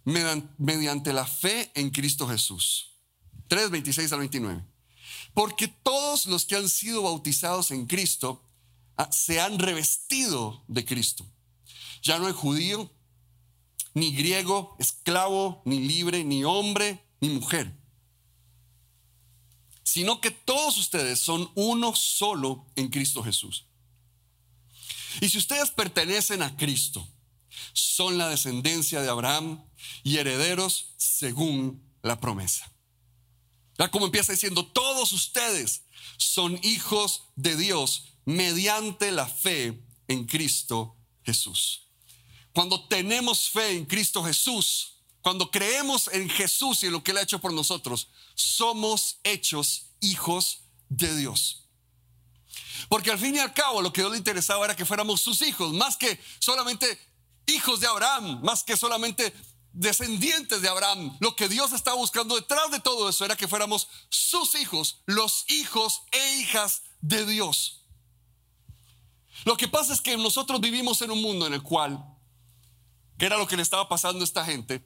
mediante 0.03 1.13
la 1.13 1.25
fe 1.25 1.71
en 1.75 1.89
Cristo 1.89 2.27
Jesús. 2.27 2.97
3, 3.47 3.71
26 3.71 4.11
al 4.13 4.19
29. 4.19 4.65
Porque 5.33 5.67
todos 5.67 6.25
los 6.27 6.45
que 6.45 6.55
han 6.55 6.69
sido 6.69 7.03
bautizados 7.03 7.71
en 7.71 7.85
Cristo, 7.85 8.48
se 9.11 9.39
han 9.39 9.59
revestido 9.59 10.63
de 10.67 10.85
Cristo. 10.85 11.25
Ya 12.01 12.19
no 12.19 12.27
hay 12.27 12.33
judío, 12.33 12.91
ni 13.93 14.13
griego, 14.13 14.75
esclavo, 14.79 15.61
ni 15.65 15.79
libre, 15.79 16.23
ni 16.23 16.43
hombre, 16.43 17.03
ni 17.19 17.29
mujer. 17.29 17.75
Sino 19.83 20.21
que 20.21 20.31
todos 20.31 20.77
ustedes 20.77 21.19
son 21.19 21.51
uno 21.55 21.95
solo 21.95 22.67
en 22.75 22.89
Cristo 22.89 23.23
Jesús. 23.23 23.65
Y 25.21 25.29
si 25.29 25.37
ustedes 25.37 25.71
pertenecen 25.71 26.43
a 26.43 26.55
Cristo, 26.55 27.07
son 27.73 28.17
la 28.17 28.29
descendencia 28.29 29.01
de 29.01 29.09
Abraham 29.09 29.63
y 30.03 30.17
herederos 30.17 30.93
según 30.97 31.83
la 32.03 32.19
promesa. 32.19 32.71
Ya 33.77 33.89
como 33.89 34.05
empieza 34.05 34.33
diciendo, 34.33 34.65
todos 34.65 35.13
ustedes 35.13 35.83
son 36.17 36.59
hijos 36.63 37.23
de 37.35 37.55
Dios 37.55 38.09
mediante 38.29 39.11
la 39.11 39.27
fe 39.27 39.83
en 40.07 40.25
Cristo 40.25 40.95
Jesús. 41.23 41.87
Cuando 42.53 42.87
tenemos 42.87 43.49
fe 43.49 43.71
en 43.71 43.85
Cristo 43.85 44.23
Jesús, 44.23 44.99
cuando 45.21 45.49
creemos 45.49 46.07
en 46.13 46.29
Jesús 46.29 46.83
y 46.83 46.85
en 46.85 46.91
lo 46.91 47.03
que 47.03 47.09
Él 47.09 47.17
ha 47.17 47.23
hecho 47.23 47.39
por 47.39 47.51
nosotros, 47.51 48.07
somos 48.35 49.17
hechos 49.23 49.87
hijos 49.99 50.59
de 50.89 51.17
Dios. 51.17 51.69
Porque 52.87 53.09
al 53.09 53.17
fin 53.17 53.35
y 53.35 53.39
al 53.39 53.53
cabo 53.53 53.81
lo 53.81 53.91
que 53.91 54.01
Dios 54.01 54.11
le 54.11 54.19
interesaba 54.19 54.63
era 54.65 54.75
que 54.75 54.85
fuéramos 54.85 55.21
sus 55.21 55.41
hijos, 55.41 55.73
más 55.73 55.97
que 55.97 56.19
solamente 56.37 56.99
hijos 57.47 57.79
de 57.79 57.87
Abraham, 57.87 58.41
más 58.43 58.63
que 58.63 58.77
solamente 58.77 59.33
descendientes 59.73 60.61
de 60.61 60.69
Abraham. 60.69 61.17
Lo 61.19 61.35
que 61.35 61.49
Dios 61.49 61.71
estaba 61.73 61.97
buscando 61.97 62.35
detrás 62.35 62.69
de 62.69 62.79
todo 62.79 63.09
eso 63.09 63.25
era 63.25 63.35
que 63.35 63.47
fuéramos 63.47 63.87
sus 64.09 64.53
hijos, 64.53 64.99
los 65.07 65.45
hijos 65.49 66.03
e 66.11 66.35
hijas 66.35 66.83
de 67.01 67.25
Dios. 67.25 67.78
Lo 69.45 69.57
que 69.57 69.67
pasa 69.67 69.93
es 69.93 70.01
que 70.01 70.17
nosotros 70.17 70.59
vivimos 70.59 71.01
en 71.01 71.11
un 71.11 71.21
mundo 71.21 71.47
en 71.47 71.53
el 71.53 71.63
cual, 71.63 72.03
que 73.17 73.25
era 73.25 73.37
lo 73.37 73.47
que 73.47 73.55
le 73.55 73.61
estaba 73.61 73.87
pasando 73.87 74.21
a 74.21 74.23
esta 74.23 74.45
gente, 74.45 74.83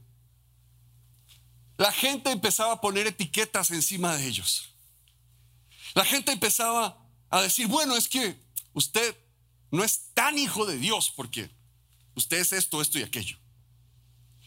la 1.77 1.91
gente 1.91 2.31
empezaba 2.31 2.73
a 2.73 2.81
poner 2.81 3.07
etiquetas 3.07 3.71
encima 3.71 4.15
de 4.15 4.27
ellos. 4.27 4.69
La 5.95 6.05
gente 6.05 6.31
empezaba 6.31 6.97
a 7.29 7.41
decir, 7.41 7.67
bueno, 7.67 7.95
es 7.95 8.07
que 8.07 8.39
usted 8.73 9.17
no 9.71 9.83
es 9.83 10.11
tan 10.13 10.37
hijo 10.37 10.65
de 10.65 10.77
Dios 10.77 11.11
porque 11.15 11.49
usted 12.15 12.37
es 12.37 12.53
esto, 12.53 12.81
esto 12.81 12.99
y 12.99 13.03
aquello. 13.03 13.37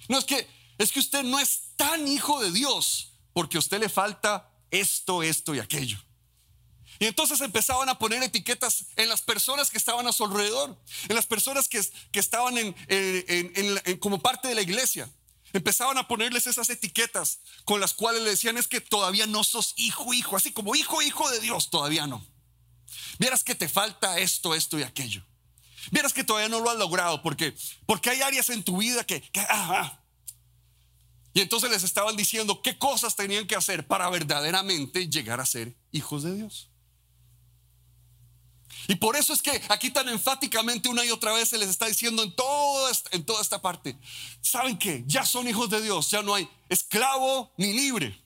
No 0.09 0.19
es 0.19 0.25
que 0.25 0.49
es 0.79 0.93
que 0.93 1.01
usted 1.01 1.25
no 1.25 1.39
es 1.39 1.73
tan 1.77 2.07
hijo 2.07 2.41
de 2.41 2.53
Dios 2.53 3.13
porque 3.33 3.57
a 3.57 3.61
usted 3.61 3.81
le 3.81 3.89
falta 3.89 4.51
esto, 4.71 5.23
esto 5.23 5.55
y 5.55 5.59
aquello. 5.59 5.99
Y 6.99 7.07
entonces 7.07 7.41
empezaban 7.41 7.89
a 7.89 7.99
poner 7.99 8.23
etiquetas 8.23 8.87
en 8.97 9.09
las 9.09 9.23
personas 9.23 9.71
que 9.71 9.79
estaban 9.79 10.07
a 10.07 10.13
su 10.13 10.25
alrededor, 10.25 10.77
en 11.09 11.15
las 11.15 11.27
personas 11.27 11.69
que, 11.69 11.81
que 12.11 12.21
estaban 12.21 12.57
en, 12.59 13.99
como 13.99 14.21
parte 14.21 14.49
de 14.49 14.55
la 14.55 14.63
iglesia. 14.63 15.11
Empezaban 15.53 15.97
a 15.99 16.09
ponerles 16.09 16.47
esas 16.47 16.69
etiquetas 16.71 17.41
con 17.65 17.81
las 17.81 17.95
cuales 17.95 18.23
le 18.23 18.31
decían 18.31 18.59
es 18.59 18.69
que 18.69 18.81
todavía 18.81 19.27
no 19.27 19.45
sos 19.45 19.75
hijo, 19.77 20.13
hijo, 20.13 20.37
así 20.37 20.53
como 20.53 20.75
hijo, 20.75 21.03
hijo 21.03 21.31
de 21.31 21.41
Dios, 21.41 21.71
todavía 21.71 22.07
no. 22.07 22.25
Vieras 23.19 23.45
que 23.45 23.55
te 23.55 23.69
falta 23.69 24.19
esto, 24.19 24.55
esto 24.55 24.79
y 24.79 24.83
aquello. 24.83 25.25
Vieras 25.91 26.13
que 26.13 26.25
todavía 26.25 26.49
no 26.49 26.61
lo 26.61 26.71
has 26.71 26.77
logrado 26.77 27.23
porque, 27.23 27.55
porque 27.87 28.11
hay 28.11 28.23
áreas 28.23 28.51
en 28.51 28.63
tu 28.63 28.79
vida 28.79 29.05
que, 29.05 29.23
Y 31.33 31.41
entonces 31.41 31.71
les 31.71 31.85
estaban 31.85 32.17
diciendo 32.17 32.61
qué 32.63 32.77
cosas 32.77 33.15
tenían 33.15 33.47
que 33.47 33.57
hacer 33.57 33.87
para 33.87 34.11
verdaderamente 34.11 35.09
llegar 35.09 35.41
a 35.41 35.47
ser 35.47 35.77
hijos 35.93 36.23
de 36.23 36.35
Dios. 36.35 36.71
Y 38.89 38.95
por 38.97 39.17
eso 39.17 39.33
es 39.33 39.43
que 39.43 39.61
aquí 39.69 39.91
tan 39.91 40.09
enfáticamente 40.09 40.89
una 40.89 41.05
y 41.05 41.11
otra 41.11 41.33
vez 41.33 41.49
se 41.49 41.59
les 41.59 41.69
está 41.69 41.87
diciendo 41.87 42.23
en, 42.23 42.35
todo, 42.35 42.91
en 43.11 43.25
toda 43.25 43.43
esta 43.43 43.61
parte, 43.61 43.99
¿saben 44.41 44.79
que 44.79 45.03
Ya 45.07 45.25
son 45.25 45.49
hijos 45.49 45.69
de 45.71 45.83
Dios, 45.83 46.11
ya 46.11 46.23
no 46.23 46.35
hay 46.35 46.49
esclavo 46.69 47.53
ni 47.57 47.73
libre. 47.73 48.23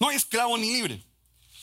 No 0.00 0.08
hay 0.08 0.16
esclavo 0.16 0.56
ni 0.56 0.70
libre. 0.72 1.04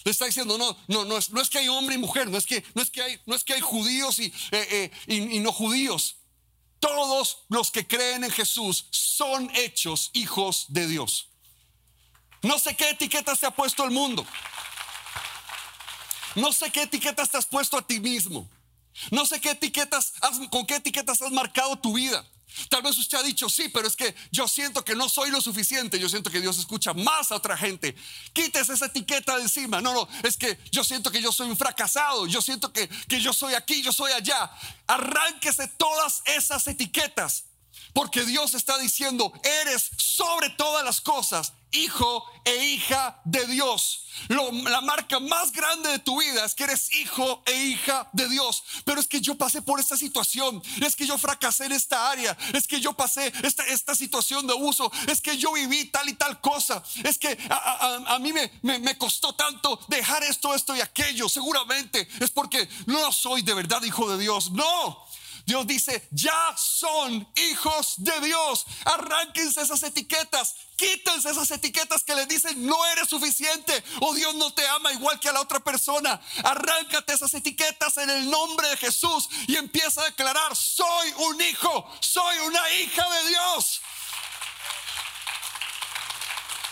Le 0.04 0.12
está 0.12 0.26
diciendo, 0.26 0.58
no, 0.58 0.78
no, 0.88 1.06
no 1.06 1.18
es, 1.18 1.32
no 1.32 1.42
es 1.42 1.50
que 1.50 1.58
hay 1.58 1.68
hombre 1.68 1.96
y 1.96 1.98
mujer, 1.98 2.30
no 2.30 2.38
es 2.38 2.46
que, 2.46 2.64
no 2.76 2.82
es 2.82 2.92
que, 2.92 3.02
hay, 3.02 3.20
no 3.26 3.36
es 3.36 3.44
que 3.44 3.54
hay 3.54 3.62
judíos 3.62 4.20
y, 4.20 4.26
eh, 4.52 4.92
eh, 5.08 5.16
y 5.16 5.40
no 5.40 5.52
judíos. 5.52 6.18
Todos 6.80 7.46
los 7.50 7.72
que 7.72 7.88
creen 7.88 8.24
en 8.24 8.30
Jesús 8.30 8.86
son 8.92 9.50
hechos 9.56 10.12
hijos 10.14 10.66
de 10.70 10.88
Dios. 10.88 11.30
No 12.44 12.60
sé 12.60 12.76
qué 12.76 12.92
etiqueta 12.92 13.36
se 13.36 13.48
ha 13.48 13.52
puesto 13.52 13.84
el 13.84 13.90
mundo. 13.90 14.24
No 16.36 16.52
sé 16.52 16.72
qué 16.72 16.84
etiquetas 16.84 17.30
te 17.30 17.38
has 17.38 17.46
puesto 17.46 17.78
a 17.78 17.86
ti 17.86 18.00
mismo. 18.00 18.50
No 19.12 19.26
sé 19.26 19.42
qué 19.42 19.52
etiquetas, 19.52 20.14
con 20.52 20.66
qué 20.66 20.76
etiquetas 20.76 21.22
has 21.22 21.32
marcado 21.32 21.78
tu 21.78 21.94
vida. 21.94 22.26
Tal 22.70 22.82
vez 22.82 22.98
usted 22.98 23.18
ha 23.18 23.24
dicho, 23.24 23.50
sí, 23.50 23.70
pero 23.70 23.88
es 23.88 23.96
que 23.96 24.16
yo 24.32 24.48
siento 24.48 24.86
que 24.86 24.96
no 24.96 25.10
soy 25.10 25.30
lo 25.30 25.42
suficiente, 25.42 26.00
yo 26.00 26.08
siento 26.08 26.30
que 26.30 26.40
Dios 26.40 26.58
escucha 26.58 26.94
más 26.94 27.32
a 27.32 27.36
otra 27.36 27.58
gente. 27.58 27.96
Quítese 28.34 28.74
esa 28.74 28.86
etiqueta 28.86 29.36
de 29.36 29.44
encima. 29.44 29.82
No, 29.82 29.94
no, 29.94 30.08
es 30.24 30.38
que 30.38 30.58
yo 30.72 30.84
siento 30.84 31.12
que 31.12 31.22
yo 31.22 31.32
soy 31.32 31.50
un 31.50 31.58
fracasado, 31.58 32.28
yo 32.28 32.42
siento 32.42 32.72
que, 32.72 32.88
que 33.08 33.20
yo 33.20 33.34
soy 33.34 33.56
aquí, 33.56 33.82
yo 33.82 33.92
soy 33.92 34.12
allá. 34.14 34.50
Arránquese 34.88 35.68
todas 35.68 36.22
esas 36.26 36.66
etiquetas, 36.68 37.46
porque 37.94 38.24
Dios 38.24 38.54
está 38.54 38.78
diciendo, 38.78 39.32
eres 39.62 39.90
sobre 39.98 40.50
todas 40.52 40.84
las 40.84 41.02
cosas 41.02 41.54
hijo 41.76 42.26
e 42.44 42.56
hija 42.66 43.20
de 43.26 43.46
Dios. 43.48 44.02
la 44.30 44.82
marca 44.82 45.20
más 45.20 45.52
grande 45.52 45.90
de 45.90 46.00
tu 46.00 46.20
vida 46.20 46.46
es 46.46 46.56
que 46.56 46.64
eres 46.64 46.94
hijo 46.94 47.44
e 47.46 47.54
hija 47.54 48.08
de 48.14 48.30
Dios. 48.30 48.64
Pero 48.86 49.00
es 49.00 49.08
que 49.08 49.20
yo 49.20 49.36
pasé 49.36 49.62
por 49.62 49.80
esta 49.80 49.98
situación, 49.98 50.62
es 50.82 50.96
que 50.96 51.06
yo 51.06 51.18
fracasé 51.18 51.66
en 51.66 51.74
esta 51.74 52.10
área, 52.10 52.38
es 52.54 52.68
que 52.68 52.80
yo 52.80 52.94
pasé 52.94 53.34
esta, 53.44 53.66
esta 53.66 53.96
situación 53.96 54.48
de 54.48 54.54
abuso, 54.54 54.92
es 55.08 55.22
que 55.22 55.38
yo 55.38 55.52
viví 55.54 55.86
tal 55.86 56.08
y 56.08 56.14
tal 56.14 56.40
cosa, 56.40 56.82
es 57.04 57.18
que 57.18 57.38
a, 57.50 58.18
mí 58.20 58.32
me, 58.32 58.52
me, 58.62 58.80
me 58.80 58.98
costó 58.98 59.34
tanto 59.34 59.80
dejar 59.88 60.24
esto, 60.24 60.54
esto 60.54 60.76
y 60.76 60.82
aquello. 60.82 61.28
Seguramente 61.28 62.08
es 62.20 62.32
porque 62.32 62.70
no 62.86 63.12
soy 63.12 63.42
de 63.42 63.54
verdad 63.54 63.84
hijo 63.84 64.10
de 64.10 64.22
Dios. 64.22 64.52
No, 64.52 65.06
Dios 65.46 65.68
dice, 65.68 66.08
ya 66.12 66.56
son 66.58 67.32
hijos 67.36 67.94
de 67.98 68.20
Dios. 68.22 68.66
Arránquense 68.84 69.62
esas 69.62 69.84
etiquetas. 69.84 70.56
Quítense 70.76 71.30
esas 71.30 71.52
etiquetas 71.52 72.04
que 72.04 72.16
le 72.16 72.26
dicen 72.26 72.66
no 72.66 72.84
eres 72.88 73.08
suficiente 73.08 73.84
o 74.02 74.14
Dios 74.14 74.36
no 74.36 74.54
te 74.54 74.68
ama 74.68 74.92
igual 74.92 75.20
que 75.20 75.30
a 75.30 75.34
la 75.34 75.42
otra 75.42 75.60
persona. 75.60 76.20
Arráncate 76.44 77.14
esas 77.14 77.34
etiquetas 77.34 77.98
en 77.98 78.10
el 78.10 78.30
nombre 78.30 78.68
de 78.70 78.78
Jesús 78.78 79.30
y 79.48 79.56
empieza 79.56 80.02
a 80.02 80.06
declarar, 80.06 80.56
soy 80.56 81.14
un 81.18 81.40
hijo, 81.42 81.92
soy 82.02 82.38
una 82.40 82.72
hija 82.72 83.08
de 83.08 83.30
Dios. 83.30 83.82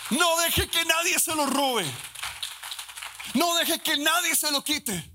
No 0.09 0.35
deje 0.41 0.67
que 0.67 0.83
nadie 0.85 1.19
se 1.19 1.35
lo 1.35 1.45
robe. 1.45 1.85
No 3.35 3.55
deje 3.55 3.79
que 3.79 3.97
nadie 3.97 4.35
se 4.35 4.51
lo 4.51 4.63
quite. 4.63 5.12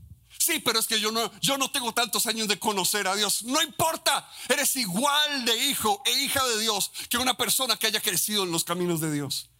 Sí, 0.48 0.60
pero 0.60 0.78
es 0.78 0.86
que 0.86 0.98
yo 0.98 1.12
no, 1.12 1.30
yo 1.42 1.58
no 1.58 1.70
tengo 1.70 1.92
tantos 1.92 2.26
años 2.26 2.48
de 2.48 2.58
conocer 2.58 3.06
a 3.06 3.14
Dios. 3.14 3.42
No 3.42 3.60
importa, 3.60 4.26
eres 4.48 4.76
igual 4.76 5.44
de 5.44 5.54
hijo 5.66 6.02
e 6.06 6.22
hija 6.22 6.42
de 6.42 6.60
Dios 6.60 6.90
que 7.10 7.18
una 7.18 7.34
persona 7.34 7.76
que 7.76 7.86
haya 7.86 8.00
crecido 8.00 8.44
en 8.44 8.50
los 8.50 8.64
caminos 8.64 9.02
de 9.02 9.12
Dios. 9.12 9.50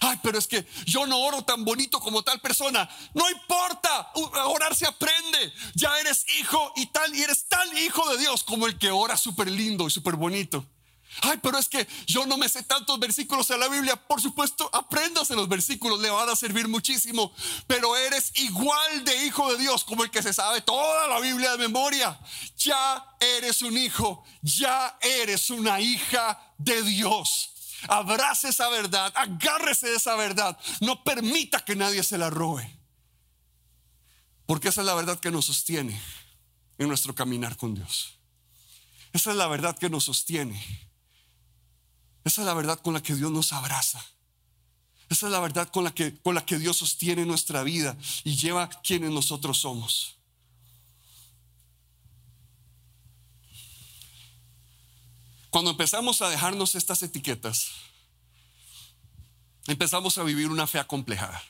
Ay, 0.00 0.18
pero 0.20 0.38
es 0.38 0.48
que 0.48 0.66
yo 0.84 1.06
no 1.06 1.20
oro 1.20 1.42
tan 1.42 1.64
bonito 1.64 2.00
como 2.00 2.24
tal 2.24 2.40
persona. 2.40 2.90
No 3.14 3.30
importa, 3.30 4.10
orar 4.48 4.74
se 4.74 4.84
aprende. 4.84 5.52
Ya 5.74 5.96
eres 6.00 6.26
hijo 6.40 6.72
y 6.74 6.86
tal, 6.86 7.14
y 7.14 7.22
eres 7.22 7.46
tan 7.46 7.78
hijo 7.78 8.10
de 8.10 8.18
Dios 8.18 8.42
como 8.42 8.66
el 8.66 8.76
que 8.78 8.90
ora 8.90 9.16
súper 9.16 9.48
lindo 9.48 9.86
y 9.86 9.92
súper 9.92 10.16
bonito. 10.16 10.66
Ay, 11.20 11.38
pero 11.42 11.58
es 11.58 11.68
que 11.68 11.86
yo 12.06 12.24
no 12.26 12.38
me 12.38 12.48
sé 12.48 12.62
tantos 12.62 12.98
versículos 12.98 13.50
en 13.50 13.60
la 13.60 13.68
Biblia. 13.68 13.96
Por 13.96 14.20
supuesto, 14.20 14.68
apréndase 14.72 15.36
los 15.36 15.48
versículos, 15.48 16.00
le 16.00 16.10
van 16.10 16.28
a 16.28 16.36
servir 16.36 16.68
muchísimo. 16.68 17.32
Pero 17.66 17.96
eres 17.96 18.32
igual 18.36 19.04
de 19.04 19.26
hijo 19.26 19.52
de 19.52 19.58
Dios 19.58 19.84
como 19.84 20.04
el 20.04 20.10
que 20.10 20.22
se 20.22 20.32
sabe 20.32 20.62
toda 20.62 21.08
la 21.08 21.20
Biblia 21.20 21.52
de 21.52 21.58
memoria. 21.58 22.18
Ya 22.56 23.04
eres 23.20 23.62
un 23.62 23.76
hijo, 23.76 24.24
ya 24.40 24.98
eres 25.00 25.50
una 25.50 25.80
hija 25.80 26.54
de 26.56 26.82
Dios. 26.82 27.50
Abrace 27.88 28.48
esa 28.48 28.68
verdad, 28.68 29.12
agárrese 29.14 29.88
de 29.88 29.96
esa 29.96 30.16
verdad. 30.16 30.58
No 30.80 31.04
permita 31.04 31.64
que 31.64 31.76
nadie 31.76 32.02
se 32.02 32.16
la 32.16 32.30
robe. 32.30 32.78
Porque 34.46 34.68
esa 34.68 34.80
es 34.80 34.86
la 34.86 34.94
verdad 34.94 35.20
que 35.20 35.30
nos 35.30 35.46
sostiene 35.46 36.00
en 36.78 36.88
nuestro 36.88 37.14
caminar 37.14 37.56
con 37.56 37.74
Dios. 37.74 38.14
Esa 39.12 39.30
es 39.30 39.36
la 39.36 39.46
verdad 39.46 39.76
que 39.76 39.90
nos 39.90 40.04
sostiene 40.04 40.91
esa 42.24 42.42
es 42.42 42.46
la 42.46 42.54
verdad 42.54 42.78
con 42.80 42.94
la 42.94 43.02
que 43.02 43.14
Dios 43.14 43.30
nos 43.30 43.52
abraza. 43.52 44.04
Esa 45.08 45.26
es 45.26 45.32
la 45.32 45.40
verdad 45.40 45.68
con 45.68 45.84
la 45.84 45.94
que, 45.94 46.16
con 46.20 46.34
la 46.34 46.46
que 46.46 46.58
Dios 46.58 46.78
sostiene 46.78 47.26
nuestra 47.26 47.62
vida 47.62 47.96
y 48.24 48.36
lleva 48.36 48.68
quienes 48.68 49.10
nosotros 49.10 49.58
somos. 49.58 50.16
Cuando 55.50 55.72
empezamos 55.72 56.22
a 56.22 56.30
dejarnos 56.30 56.74
estas 56.76 57.02
etiquetas, 57.02 57.72
empezamos 59.66 60.16
a 60.16 60.22
vivir 60.22 60.48
una 60.48 60.66
fe 60.66 60.78
acomplejada. 60.78 61.42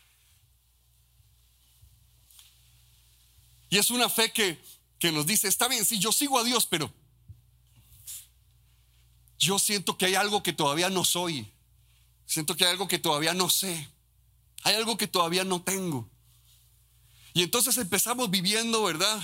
Y 3.71 3.79
es 3.79 3.91
una 3.91 4.09
fe 4.09 4.33
que, 4.33 4.61
que 4.99 5.13
nos 5.13 5.25
dice, 5.25 5.47
está 5.47 5.69
bien, 5.69 5.85
sí, 5.85 6.01
yo 6.01 6.11
sigo 6.11 6.39
a 6.39 6.45
Dios, 6.45 6.67
pero 6.67 6.93
yo 9.43 9.59
siento 9.59 9.99
que 9.99 10.07
hay 10.07 10.15
algo 10.15 10.41
que 10.41 10.53
todavía 10.53 10.89
no 10.89 11.05
soy. 11.05 11.53
Siento 12.27 12.57
que 12.57 12.65
hay 12.65 12.71
algo 12.71 12.87
que 12.87 13.01
todavía 13.01 13.35
no 13.35 13.51
sé. 13.51 13.91
Hay 14.63 14.77
algo 14.77 14.97
que 14.97 15.09
todavía 15.09 15.43
no 15.43 15.61
tengo. 15.61 16.09
Y 17.35 17.43
entonces 17.43 17.77
empezamos 17.77 18.31
viviendo, 18.31 18.85
¿verdad? 18.85 19.21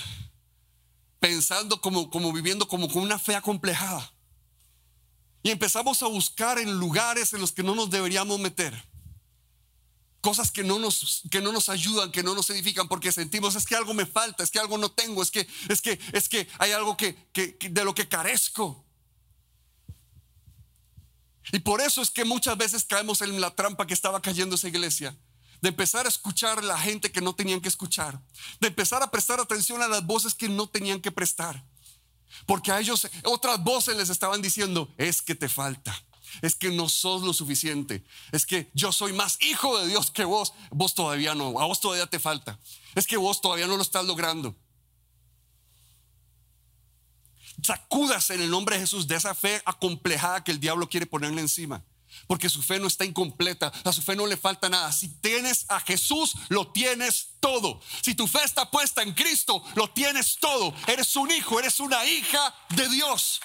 Pensando 1.21 1.81
como, 1.81 2.11
como 2.11 2.33
viviendo 2.33 2.67
como 2.67 2.89
con 2.89 3.03
una 3.03 3.21
fe 3.21 3.37
acomplejada. 3.37 4.13
Y 5.45 5.51
empezamos 5.51 6.03
a 6.03 6.09
buscar 6.09 6.59
en 6.59 6.81
lugares 6.81 7.33
en 7.33 7.41
los 7.41 7.53
que 7.53 7.63
no 7.63 7.77
nos 7.77 7.89
deberíamos 7.89 8.41
meter. 8.41 8.75
Cosas 10.21 10.51
que 10.51 10.65
no 10.65 10.81
nos, 10.81 11.23
que 11.31 11.41
no 11.41 11.53
nos 11.53 11.69
ayudan, 11.69 12.11
que 12.11 12.25
no 12.25 12.35
nos 12.35 12.51
edifican, 12.51 12.89
porque 12.89 13.13
sentimos 13.13 13.55
es 13.55 13.65
que 13.65 13.77
algo 13.77 13.95
me 13.95 14.05
falta, 14.05 14.43
es 14.43 14.51
que 14.51 14.59
algo 14.59 14.79
no 14.79 14.91
tengo, 14.91 15.23
es 15.23 15.31
que, 15.31 15.47
es 15.69 15.81
que, 15.81 16.01
es 16.13 16.29
que 16.29 16.49
hay 16.59 16.73
algo 16.73 16.97
que, 16.97 17.15
que 17.33 17.57
de 17.71 17.85
lo 17.85 17.95
que 17.95 18.09
carezco. 18.09 18.88
Y 21.53 21.61
por 21.61 21.81
eso 21.81 22.03
es 22.03 22.11
que 22.11 22.25
muchas 22.25 22.57
veces 22.57 22.85
caemos 22.85 23.23
en 23.23 23.41
la 23.41 23.51
trampa 23.51 23.87
que 23.87 23.95
estaba 23.95 24.21
cayendo 24.21 24.57
esa 24.57 24.69
iglesia. 24.69 25.17
De 25.61 25.71
empezar 25.71 26.07
a 26.07 26.09
escuchar 26.09 26.59
a 26.59 26.63
la 26.63 26.79
gente 26.79 27.11
que 27.11 27.21
no 27.21 27.35
tenían 27.35 27.61
que 27.61 27.69
escuchar. 27.69 28.21
De 28.61 28.69
empezar 28.69 29.03
a 29.03 29.11
prestar 29.11 29.41
atención 29.41 29.83
a 29.83 29.89
las 29.89 30.07
voces 30.07 30.35
que 30.35 30.49
no 30.49 30.69
tenían 30.69 31.01
que 31.01 31.11
prestar. 31.11 31.65
Porque 32.47 32.71
a 32.71 32.81
ellos 32.81 33.09
otras 33.25 33.63
voces 33.63 33.97
les 33.97 34.11
estaban 34.11 34.43
diciendo, 34.43 34.93
es 34.97 35.23
que 35.23 35.35
te 35.35 35.49
falta. 35.49 35.95
Es 36.43 36.55
que 36.55 36.71
no 36.71 36.89
sos 36.89 37.23
lo 37.23 37.33
suficiente. 37.33 38.05
Es 38.33 38.47
que 38.47 38.71
yo 38.75 38.93
soy 38.93 39.13
más 39.13 39.39
hijo 39.41 39.79
de 39.79 39.89
Dios 39.89 40.11
que 40.11 40.25
vos. 40.25 40.53
Vos 40.71 40.95
todavía 40.95 41.35
no. 41.35 41.59
A 41.59 41.67
vos 41.67 41.81
todavía 41.81 42.07
te 42.07 42.19
falta. 42.19 42.59
Es 42.95 43.07
que 43.07 43.17
vos 43.17 43.41
todavía 43.41 43.67
no 43.67 43.77
lo 43.77 43.83
estás 43.83 44.05
logrando. 44.05 44.55
Sacúdase 47.63 48.35
en 48.35 48.43
el 48.43 48.51
nombre 48.51 48.77
de 48.77 48.83
Jesús 48.83 49.07
de 49.09 49.17
esa 49.17 49.35
fe 49.35 49.61
acomplejada 49.65 50.45
que 50.45 50.53
el 50.53 50.61
diablo 50.61 50.89
quiere 50.89 51.07
ponerle 51.07 51.41
encima. 51.41 51.83
Porque 52.27 52.49
su 52.49 52.63
fe 52.63 52.79
no 52.79 52.87
está 52.87 53.05
incompleta, 53.05 53.73
a 53.85 53.93
su 53.93 54.03
fe 54.03 54.17
no 54.17 54.27
le 54.27 54.37
falta 54.37 54.69
nada. 54.69 54.91
Si 54.93 55.09
tienes 55.09 55.67
a 55.69 55.81
Jesús, 55.81 56.35
lo 56.49 56.69
tienes 56.73 57.31
todo. 57.41 57.81
Si 58.03 58.15
tu 58.15 58.27
fe 58.27 58.41
está 58.45 58.71
puesta 58.71 59.03
en 59.03 59.13
Cristo, 59.13 59.63
lo 59.75 59.91
tienes 59.91 60.37
todo. 60.41 60.75
Eres 60.87 61.15
un 61.17 61.31
hijo, 61.31 61.59
eres 61.59 61.81
una 61.81 62.05
hija 62.05 62.55
de 62.71 62.89
Dios. 62.89 63.41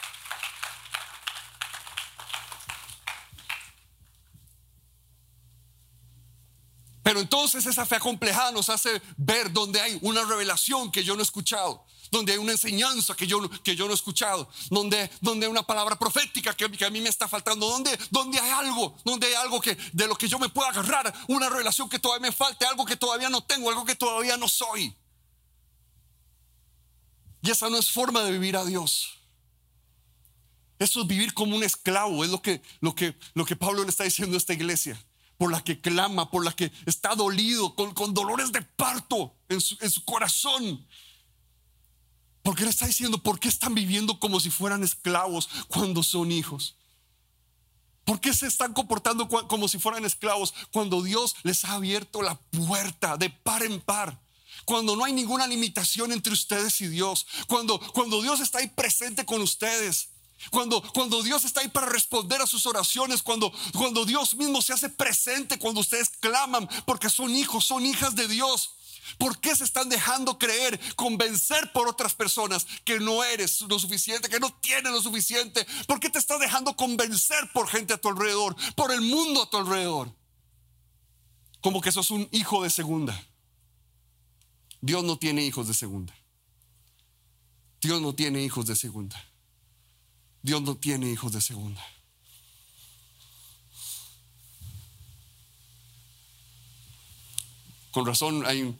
Pero 7.03 7.19
entonces 7.19 7.65
esa 7.65 7.86
fe 7.86 7.98
acomplejada 7.98 8.51
nos 8.51 8.69
hace 8.69 9.01
ver 9.17 9.51
donde 9.51 9.81
hay 9.81 10.00
una 10.01 10.24
revelación 10.24 10.91
que 10.91 11.03
yo 11.03 11.15
no 11.15 11.19
he 11.19 11.24
escuchado 11.24 11.86
donde 12.13 12.31
hay 12.31 12.38
una 12.38 12.53
enseñanza 12.53 13.15
que 13.15 13.27
yo, 13.27 13.50
que 13.63 13.75
yo 13.75 13.86
no 13.86 13.91
he 13.91 13.95
escuchado, 13.95 14.48
donde, 14.69 15.10
donde 15.19 15.48
hay 15.48 15.51
una 15.51 15.63
palabra 15.63 15.98
profética 15.98 16.55
que, 16.55 16.86
a 16.86 16.89
mí 16.89 17.01
me 17.01 17.10
está 17.10 17.27
faltando, 17.27 17.67
donde, 17.67 17.98
donde 18.12 18.39
hay 18.39 18.51
algo, 18.51 18.95
donde 19.03 19.27
hay 19.27 19.33
algo 19.33 19.60
que, 19.60 19.75
de 19.91 20.07
lo 20.07 20.15
que 20.15 20.27
yo 20.27 20.38
me 20.39 20.48
pueda 20.48 20.69
agarrar, 20.69 21.12
una 21.27 21.50
relación 21.50 21.89
que 21.89 22.00
todavía 22.00 22.29
me 22.29 22.31
falte, 22.31 22.65
algo 22.65 22.86
que 22.86 22.95
todavía 22.95 23.29
no 23.29 23.43
tengo, 23.43 23.69
algo 23.69 23.83
que 23.83 23.96
todavía 23.96 24.37
no 24.37 24.48
soy. 24.48 24.96
Y 27.42 27.51
esa 27.51 27.70
no 27.70 27.77
es 27.77 27.92
forma 27.92 28.22
de 28.22 28.31
vivir 28.31 28.55
a 28.55 28.63
Dios. 28.63 29.18
Eso 30.79 31.01
es 31.01 31.07
vivir 31.07 31.33
como 31.33 31.55
un 31.55 31.63
esclavo, 31.63 32.24
es 32.24 32.29
lo 32.29 32.42
que, 32.42 32.61
lo 32.79 32.94
que, 32.94 33.18
lo 33.33 33.44
que 33.44 33.55
Pablo 33.55 33.83
le 33.83 33.89
está 33.89 34.03
diciendo 34.03 34.35
a 34.35 34.37
esta 34.37 34.53
iglesia, 34.53 35.03
por 35.44 35.51
la 35.51 35.62
que 35.62 35.82
clama, 35.82 36.32
por 36.32 36.46
la 36.46 36.53
que 36.53 36.72
está 36.86 37.16
dolido, 37.16 37.75
con, 37.75 38.14
dolores 38.14 38.53
de 38.53 38.62
parto 38.62 39.36
en 39.50 39.60
su, 39.60 39.77
en 39.82 39.92
su 39.92 40.06
corazón, 40.06 40.88
porque 42.42 42.64
le 42.64 42.70
está 42.70 42.88
diciendo, 42.88 43.18
¿por 43.18 43.42
qué 43.42 43.50
están 43.50 43.75
viviendo 43.75 44.22
como 44.22 44.40
si 44.40 44.50
fueran 44.50 44.84
esclavos 44.84 45.50
cuando 45.68 46.01
son 46.01 46.32
hijos? 46.32 46.77
¿Por 48.06 48.22
qué 48.22 48.34
se 48.34 48.48
están 48.48 48.72
comportando 48.72 49.27
como 49.27 49.68
si 49.68 49.79
fueran 49.79 50.06
esclavos 50.06 50.53
cuando 50.72 51.01
Dios 51.01 51.36
les 51.44 51.66
ha 51.66 51.74
abierto 51.74 52.22
la 52.22 52.40
puerta 52.40 53.18
de 53.18 53.29
par 53.29 53.64
en 53.64 53.82
par? 53.82 54.24
Cuando 54.64 54.96
no 54.96 55.03
hay 55.03 55.12
ninguna 55.12 55.46
limitación 55.46 56.14
entre 56.14 56.32
ustedes 56.32 56.79
y 56.79 56.88
Dios. 56.88 57.27
Cuando, 57.48 57.82
cuando 57.92 58.22
Dios 58.22 58.40
está 58.40 58.60
ahí 58.60 58.70
presente 58.70 59.25
con 59.25 59.42
ustedes. 59.42 60.13
Cuando, 60.51 60.82
cuando 60.94 61.22
Dios 61.24 61.46
está 61.46 61.62
ahí 61.62 61.68
para 61.68 61.88
responder 61.88 62.42
a 62.42 62.48
sus 62.48 62.66
oraciones. 62.66 63.22
Cuando, 63.22 63.51
cuando 63.77 64.06
Dios 64.06 64.36
mismo 64.36 64.62
se 64.62 64.74
hace 64.74 64.90
presente 64.90 65.60
cuando 65.60 65.82
ustedes 65.82 66.10
claman 66.10 66.68
porque 66.86 67.10
son 67.10 67.34
hijos, 67.34 67.66
son 67.66 67.86
hijas 67.86 68.16
de 68.16 68.27
Dios. 68.27 68.72
¿Por 69.18 69.40
qué 69.40 69.56
se 69.56 69.64
están 69.64 69.90
dejando 69.90 70.40
creer, 70.40 70.79
convencer 70.96 71.72
por 71.74 71.88
otras 71.88 72.14
personas 72.14 72.66
que 72.86 73.00
no 73.00 73.24
eres 73.24 73.62
lo 73.62 73.77
suficiente, 73.77 74.29
que 74.29 74.40
no 74.40 74.53
tienes 74.62 74.92
lo 74.92 75.01
suficiente? 75.01 75.66
¿Por 75.88 76.00
qué 76.00 76.10
te 76.10 76.20
estás 76.20 76.40
dejando 76.40 76.75
convencer 76.75 77.51
por 77.53 77.68
gente 77.68 77.94
a 77.94 77.98
tu 77.98 78.10
alrededor, 78.10 78.56
por 78.75 78.92
el 78.92 79.01
mundo 79.01 79.44
a 79.44 79.50
tu 79.50 79.58
alrededor? 79.58 80.14
Como 81.62 81.82
que 81.82 81.92
sos 81.92 82.12
un 82.12 82.27
hijo 82.32 82.64
de 82.64 82.70
segunda. 82.70 83.27
Dios 84.82 85.03
no 85.03 85.18
tiene 85.18 85.46
hijos 85.46 85.68
de 85.68 85.74
segunda. 85.74 86.14
Dios 87.82 88.01
no 88.01 88.14
tiene 88.14 88.44
hijos 88.44 88.66
de 88.66 88.75
segunda. 88.75 89.22
Dios 90.44 90.62
no 90.62 90.75
tiene 90.75 91.10
hijos 91.10 91.32
de 91.32 91.42
segunda. 91.42 91.82
Con 97.92 98.06
razón 98.06 98.46
hay 98.46 98.77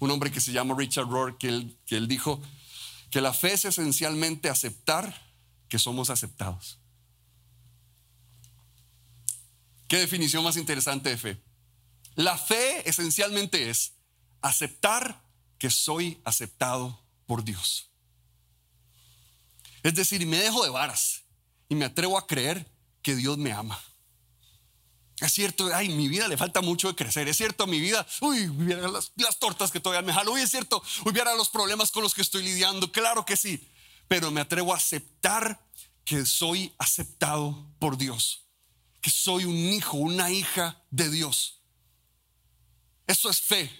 un 0.00 0.10
hombre 0.10 0.30
que 0.30 0.40
se 0.40 0.52
llama 0.52 0.74
Richard 0.76 1.08
Rohr, 1.08 1.38
que 1.38 1.48
él, 1.48 1.78
que 1.86 1.96
él 1.96 2.06
dijo 2.06 2.42
que 3.10 3.20
la 3.20 3.32
fe 3.32 3.54
es 3.54 3.64
esencialmente 3.64 4.50
aceptar 4.50 5.32
que 5.68 5.78
somos 5.78 6.10
aceptados. 6.10 6.78
¿Qué 9.88 9.98
definición 9.98 10.44
más 10.44 10.56
interesante 10.56 11.08
de 11.08 11.16
fe? 11.16 11.42
La 12.16 12.36
fe 12.36 12.88
esencialmente 12.88 13.70
es 13.70 13.94
aceptar 14.42 15.24
que 15.58 15.70
soy 15.70 16.20
aceptado 16.24 17.00
por 17.26 17.44
Dios. 17.44 17.90
Es 19.86 19.94
decir, 19.94 20.26
me 20.26 20.38
dejo 20.38 20.64
de 20.64 20.70
varas 20.70 21.22
y 21.68 21.76
me 21.76 21.84
atrevo 21.84 22.18
a 22.18 22.26
creer 22.26 22.68
que 23.02 23.14
Dios 23.14 23.38
me 23.38 23.52
ama. 23.52 23.80
Es 25.20 25.32
cierto, 25.32 25.70
ay, 25.72 25.90
mi 25.90 26.08
vida 26.08 26.26
le 26.26 26.36
falta 26.36 26.60
mucho 26.60 26.88
de 26.88 26.96
crecer. 26.96 27.28
Es 27.28 27.36
cierto, 27.36 27.68
mi 27.68 27.78
vida, 27.78 28.04
uy, 28.20 28.48
hubiera 28.48 28.88
las, 28.88 29.12
tortas 29.38 29.70
que 29.70 29.78
todavía 29.78 30.04
me 30.04 30.12
jalo. 30.12 30.32
Uy, 30.32 30.40
es 30.40 30.50
cierto, 30.50 30.82
hubiera 31.04 31.36
los 31.36 31.50
problemas 31.50 31.92
con 31.92 32.02
los 32.02 32.14
que 32.14 32.22
estoy 32.22 32.42
lidiando. 32.42 32.90
Claro 32.90 33.24
que 33.24 33.36
sí. 33.36 33.70
Pero 34.08 34.32
me 34.32 34.40
atrevo 34.40 34.74
a 34.74 34.76
aceptar 34.76 35.64
que 36.04 36.26
soy 36.26 36.74
aceptado 36.78 37.72
por 37.78 37.96
Dios. 37.96 38.42
Que 39.00 39.10
soy 39.10 39.44
un 39.44 39.54
hijo, 39.54 39.98
una 39.98 40.32
hija 40.32 40.82
de 40.90 41.10
Dios. 41.10 41.60
Eso 43.06 43.30
es 43.30 43.40
fe. 43.40 43.70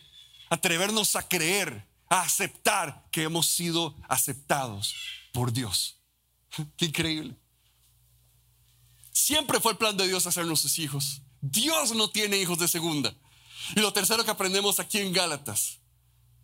Atrevernos 0.51 1.16
a 1.16 1.27
creer, 1.27 1.85
a 2.09 2.21
aceptar 2.21 3.09
que 3.11 3.25
hemos 3.25 3.49
sido 3.49 3.97
aceptados 4.09 4.95
por 5.37 5.53
Dios. 5.53 6.01
Qué 6.79 6.87
increíble. 6.87 7.37
Siempre 9.12 9.61
fue 9.61 9.72
el 9.72 9.79
plan 9.79 9.94
de 9.94 10.09
Dios 10.09 10.27
hacernos 10.27 10.61
sus 10.61 10.79
hijos. 10.79 11.20
Dios 11.42 11.94
no 11.94 12.09
tiene 12.09 12.38
hijos 12.38 12.59
de 12.59 12.66
segunda. 12.66 13.14
Y 13.75 13.81
lo 13.81 13.92
tercero 13.92 14.25
que 14.25 14.31
aprendemos 14.31 14.81
aquí 14.81 14.96
en 14.96 15.12
Gálatas 15.12 15.81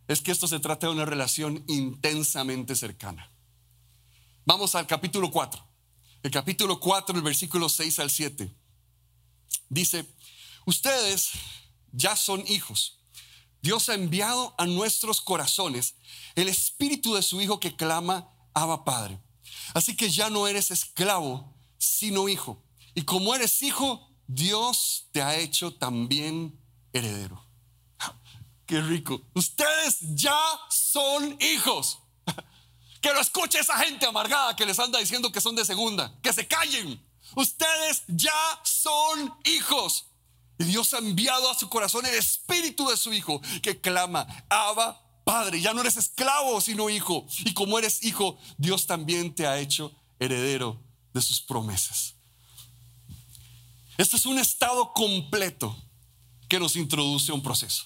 es 0.08 0.20
que 0.20 0.30
esto 0.30 0.46
se 0.46 0.60
trata 0.60 0.88
de 0.88 0.92
una 0.92 1.06
relación 1.06 1.64
intensamente 1.68 2.76
cercana. 2.76 3.32
Vamos 4.44 4.74
al 4.74 4.86
capítulo 4.86 5.30
4. 5.30 5.66
El 6.22 6.30
capítulo 6.30 6.78
4, 6.78 7.16
el 7.16 7.22
versículo 7.22 7.70
6 7.70 7.98
al 7.98 8.10
7. 8.10 8.54
Dice, 9.70 10.06
ustedes 10.66 11.30
ya 11.92 12.14
son 12.14 12.44
hijos. 12.46 13.00
Dios 13.62 13.88
ha 13.88 13.94
enviado 13.94 14.54
a 14.58 14.66
nuestros 14.66 15.22
corazones 15.22 15.94
el 16.34 16.50
espíritu 16.50 17.14
de 17.14 17.22
su 17.22 17.40
Hijo 17.40 17.58
que 17.58 17.74
clama, 17.74 18.31
Abba 18.54 18.84
Padre. 18.84 19.20
Así 19.74 19.96
que 19.96 20.10
ya 20.10 20.30
no 20.30 20.46
eres 20.46 20.70
esclavo, 20.70 21.54
sino 21.78 22.28
hijo. 22.28 22.62
Y 22.94 23.02
como 23.02 23.34
eres 23.34 23.62
hijo, 23.62 24.08
Dios 24.26 25.08
te 25.12 25.22
ha 25.22 25.36
hecho 25.36 25.74
también 25.74 26.58
heredero. 26.92 27.44
Qué 28.66 28.80
rico. 28.80 29.22
Ustedes 29.34 29.98
ya 30.14 30.38
son 30.68 31.36
hijos. 31.40 31.98
Que 33.02 33.12
lo 33.12 33.20
escuche 33.20 33.58
esa 33.58 33.76
gente 33.78 34.06
amargada 34.06 34.54
que 34.54 34.64
les 34.64 34.78
anda 34.78 35.00
diciendo 35.00 35.32
que 35.32 35.40
son 35.40 35.56
de 35.56 35.64
segunda. 35.64 36.16
Que 36.22 36.32
se 36.32 36.46
callen. 36.46 37.04
Ustedes 37.34 38.04
ya 38.06 38.60
son 38.62 39.34
hijos. 39.42 40.06
Y 40.58 40.64
Dios 40.64 40.94
ha 40.94 40.98
enviado 40.98 41.50
a 41.50 41.54
su 41.58 41.68
corazón 41.68 42.06
el 42.06 42.14
espíritu 42.14 42.88
de 42.88 42.96
su 42.96 43.12
Hijo 43.12 43.40
que 43.60 43.80
clama, 43.80 44.26
Abba, 44.48 45.01
Padre, 45.24 45.60
ya 45.60 45.72
no 45.72 45.80
eres 45.80 45.96
esclavo, 45.96 46.60
sino 46.60 46.90
hijo. 46.90 47.26
Y 47.44 47.54
como 47.54 47.78
eres 47.78 48.02
hijo, 48.02 48.38
Dios 48.58 48.86
también 48.86 49.34
te 49.34 49.46
ha 49.46 49.58
hecho 49.58 49.92
heredero 50.18 50.80
de 51.14 51.22
sus 51.22 51.40
promesas. 51.40 52.14
Este 53.98 54.16
es 54.16 54.26
un 54.26 54.38
estado 54.38 54.92
completo 54.92 55.76
que 56.48 56.58
nos 56.58 56.76
introduce 56.76 57.30
a 57.30 57.34
un 57.34 57.42
proceso. 57.42 57.84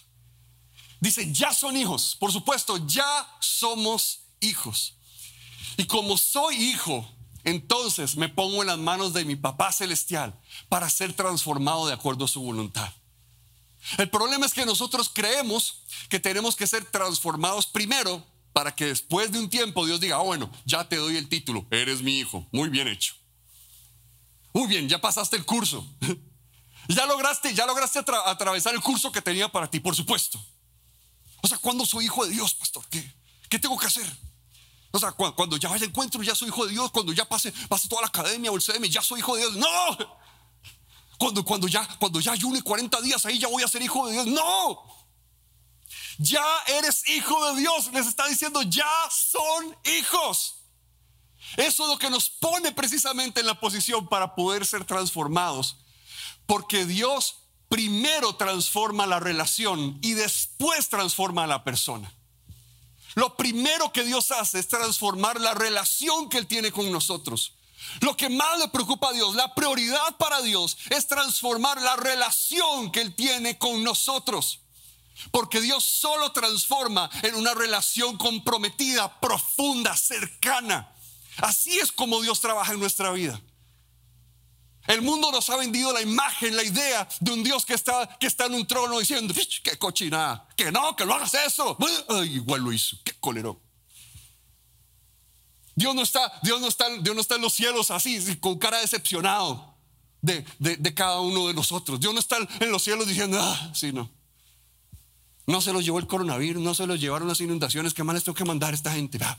Dice, 1.01 1.31
ya 1.33 1.53
son 1.53 1.77
hijos. 1.77 2.17
Por 2.19 2.33
supuesto, 2.33 2.79
ya 2.87 3.29
somos 3.41 4.21
hijos. 4.41 4.95
Y 5.77 5.85
como 5.85 6.17
soy 6.17 6.57
hijo, 6.57 7.07
entonces 7.45 8.17
me 8.17 8.29
pongo 8.29 8.63
en 8.63 8.69
las 8.69 8.79
manos 8.79 9.13
de 9.13 9.25
mi 9.25 9.37
papá 9.37 9.73
celestial 9.73 10.39
para 10.69 10.89
ser 10.89 11.13
transformado 11.13 11.87
de 11.87 11.93
acuerdo 11.93 12.25
a 12.25 12.29
su 12.29 12.41
voluntad. 12.41 12.93
El 13.99 14.11
problema 14.11 14.47
es 14.47 14.53
que 14.53 14.67
nosotros 14.67 15.11
creemos 15.13 15.83
que 16.09 16.21
tenemos 16.21 16.57
que 16.57 16.67
ser 16.67 16.85
transformados 16.85 17.67
primero 17.67 18.25
para 18.53 18.75
que 18.75 18.87
después 18.87 19.31
de 19.31 19.39
un 19.39 19.51
tiempo 19.51 19.87
Dios 19.87 20.01
diga, 20.01 20.17
ah, 20.17 20.23
bueno, 20.23 20.51
ya 20.65 20.89
te 20.89 20.97
doy 20.97 21.17
el 21.17 21.29
título, 21.29 21.67
eres 21.71 22.03
mi 22.03 22.19
hijo, 22.19 22.47
muy 22.53 22.69
bien 22.69 22.89
hecho. 22.89 23.15
Muy 24.53 24.67
bien, 24.69 24.89
ya 24.89 24.99
pasaste 24.99 25.37
el 25.37 25.45
curso. 25.45 25.87
ya 26.89 27.05
lograste, 27.07 27.53
ya 27.55 27.67
lograste 27.67 27.99
atravesar 28.25 28.75
el 28.75 28.81
curso 28.81 29.13
que 29.13 29.21
tenía 29.21 29.49
para 29.49 29.71
ti, 29.71 29.81
por 29.81 29.95
supuesto. 29.95 30.43
O 31.43 31.49
sea, 31.49 31.59
cuando 31.59 31.85
soy 31.85 32.07
hijo 32.07 32.25
de 32.25 32.33
Dios, 32.33 32.55
pastor? 32.55 32.85
¿Qué, 32.89 33.59
tengo 33.59 33.77
que 33.79 33.87
hacer? 33.87 34.11
O 34.91 34.99
sea, 34.99 35.13
cuando, 35.13 35.59
ya 35.59 35.69
vaya 35.69 35.85
encuentro, 35.85 36.23
ya 36.23 36.35
soy 36.35 36.49
hijo 36.49 36.65
de 36.65 36.73
Dios. 36.73 36.91
Cuando 36.91 37.13
ya 37.13 37.29
pase, 37.29 37.53
pase 37.69 37.89
toda 37.89 38.01
la 38.01 38.09
academia 38.09 38.51
o 38.51 38.57
el 38.57 38.63
CM, 38.63 38.89
ya 38.89 39.03
soy 39.03 39.21
hijo 39.21 39.37
de 39.37 39.43
Dios. 39.43 39.57
No. 39.57 40.19
Cuando, 41.19 41.45
cuando, 41.45 41.67
ya, 41.69 41.87
cuando 41.99 42.21
ya 42.21 42.33
ayune 42.33 42.63
40 42.63 43.01
días, 43.01 43.25
ahí 43.27 43.39
ya 43.39 43.49
voy 43.49 43.63
a 43.63 43.69
ser 43.69 43.83
hijo 43.83 44.07
de 44.07 44.13
Dios. 44.13 44.27
No. 44.27 44.83
Ya 46.19 46.45
eres 46.67 47.09
hijo 47.09 47.53
de 47.53 47.61
Dios. 47.61 47.91
Les 47.93 48.07
está 48.07 48.27
diciendo, 48.27 48.63
ya 48.63 48.91
son 49.11 49.77
hijos. 49.99 50.57
Eso 51.57 51.85
es 51.85 51.89
lo 51.89 51.99
que 51.99 52.11
nos 52.11 52.29
pone 52.29 52.73
precisamente 52.73 53.41
en 53.41 53.47
la 53.47 53.59
posición 53.61 54.09
para 54.09 54.35
poder 54.35 54.67
ser 54.67 54.85
transformados. 54.85 55.77
Porque 56.47 56.85
Dios 56.85 57.37
primero 57.69 58.37
transforma 58.37 59.07
la 59.07 59.21
relación 59.21 59.99
y 60.03 60.13
después 60.13 60.89
transforma 60.89 61.45
a 61.45 61.49
la 61.49 61.65
persona. 61.65 62.13
Lo 63.15 63.37
primero 63.37 63.93
que 63.93 64.05
Dios 64.05 64.31
hace 64.31 64.59
es 64.59 64.69
transformar 64.69 65.41
la 65.41 65.55
relación 65.55 66.29
que 66.29 66.39
Él 66.39 66.47
tiene 66.47 66.71
con 66.71 66.91
nosotros. 66.93 67.55
Lo 68.01 68.17
que 68.17 68.29
más 68.29 68.59
le 68.59 68.69
preocupa 68.69 69.09
a 69.09 69.13
Dios, 69.13 69.35
la 69.35 69.55
prioridad 69.55 70.17
para 70.19 70.43
Dios 70.43 70.77
es 70.91 71.07
transformar 71.07 71.81
la 71.81 71.97
relación 71.97 72.91
que 72.91 73.01
Él 73.01 73.15
tiene 73.15 73.59
con 73.59 73.83
nosotros. 73.83 74.61
Porque 75.31 75.61
Dios 75.61 75.83
solo 75.83 76.33
transforma 76.33 77.11
en 77.23 77.35
una 77.37 77.55
relación 77.55 78.19
comprometida, 78.19 79.19
profunda, 79.21 79.97
cercana. 79.97 80.93
Así 81.39 81.79
es 81.79 81.91
como 81.91 82.21
Dios 82.21 82.41
trabaja 82.41 82.73
en 82.73 82.81
nuestra 82.81 83.11
vida. 83.13 83.41
El 84.87 85.03
mundo 85.03 85.33
nos 85.33 85.51
ha 85.51 85.57
vendido 85.57 85.93
la 85.93 86.01
imagen, 86.01 86.55
la 86.55 86.63
idea 86.63 87.09
de 87.21 87.33
un 87.33 87.43
Dios 87.43 87.67
que 87.67 87.75
está, 87.75 88.07
que 88.21 88.27
está 88.27 88.47
en 88.47 88.55
un 88.55 88.67
trono 88.67 88.99
diciendo, 88.99 89.35
qué 89.63 89.77
cochinada, 89.79 90.47
que 90.57 90.71
no, 90.71 90.95
que 90.95 91.05
no 91.05 91.15
hagas 91.15 91.35
eso. 91.35 91.77
igual 92.25 92.61
lo 92.61 92.73
hizo, 92.73 92.97
qué 93.05 93.13
colero. 93.19 93.61
Dios 95.77 95.95
no 95.95 96.03
está, 96.03 96.33
Dios 96.43 96.61
no 96.61 96.67
está, 96.67 96.89
Dios 96.99 97.15
no 97.15 97.21
está 97.21 97.37
en 97.37 97.43
los 97.43 97.53
cielos 97.53 97.91
así, 97.93 98.37
con 98.39 98.59
cara 98.59 98.81
decepcionado 98.81 99.77
de, 100.23 100.45
de, 100.59 100.95
cada 100.95 101.21
uno 101.21 101.47
de 101.47 101.55
nosotros. 101.55 102.01
Dios 102.01 102.13
no 102.13 102.19
está 102.19 102.39
en 102.59 102.73
los 102.73 102.83
cielos 102.83 103.07
diciendo, 103.07 103.39
ah, 103.41 103.71
sí, 103.75 103.93
no. 103.93 104.11
No 105.47 105.61
se 105.61 105.73
los 105.73 105.85
llevó 105.85 106.01
el 106.01 106.07
coronavirus, 106.09 106.61
no 106.61 106.75
se 106.75 106.87
los 106.87 106.99
llevaron 106.99 107.29
las 107.29 107.41
inundaciones, 107.41 107.95
¿qué 107.95 108.03
más 108.03 108.15
les 108.15 108.25
tengo 108.25 108.35
que 108.35 108.45
mandar 108.45 108.73
a 108.73 108.75
esta 108.75 108.93
gente? 108.93 109.19
Ah, 109.23 109.39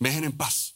me 0.00 0.08
dejen 0.08 0.24
en 0.24 0.36
paz. 0.36 0.74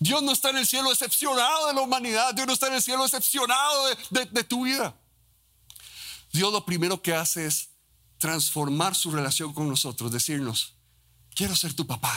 Dios 0.00 0.22
no 0.22 0.32
está 0.32 0.50
en 0.50 0.58
el 0.58 0.66
cielo 0.66 0.90
decepcionado 0.90 1.68
de 1.68 1.74
la 1.74 1.80
humanidad. 1.80 2.34
Dios 2.34 2.46
no 2.46 2.52
está 2.52 2.66
en 2.66 2.74
el 2.74 2.82
cielo 2.82 3.04
decepcionado 3.04 3.86
de, 4.10 4.44
tu 4.44 4.64
vida. 4.64 4.94
Dios 6.32 6.52
lo 6.52 6.66
primero 6.66 7.00
que 7.00 7.14
hace 7.14 7.46
es 7.46 7.70
transformar 8.18 8.94
su 8.94 9.10
relación 9.10 9.52
con 9.54 9.68
nosotros, 9.68 10.10
decirnos, 10.10 10.74
quiero 11.34 11.54
ser 11.54 11.74
tu 11.74 11.86
papá, 11.86 12.14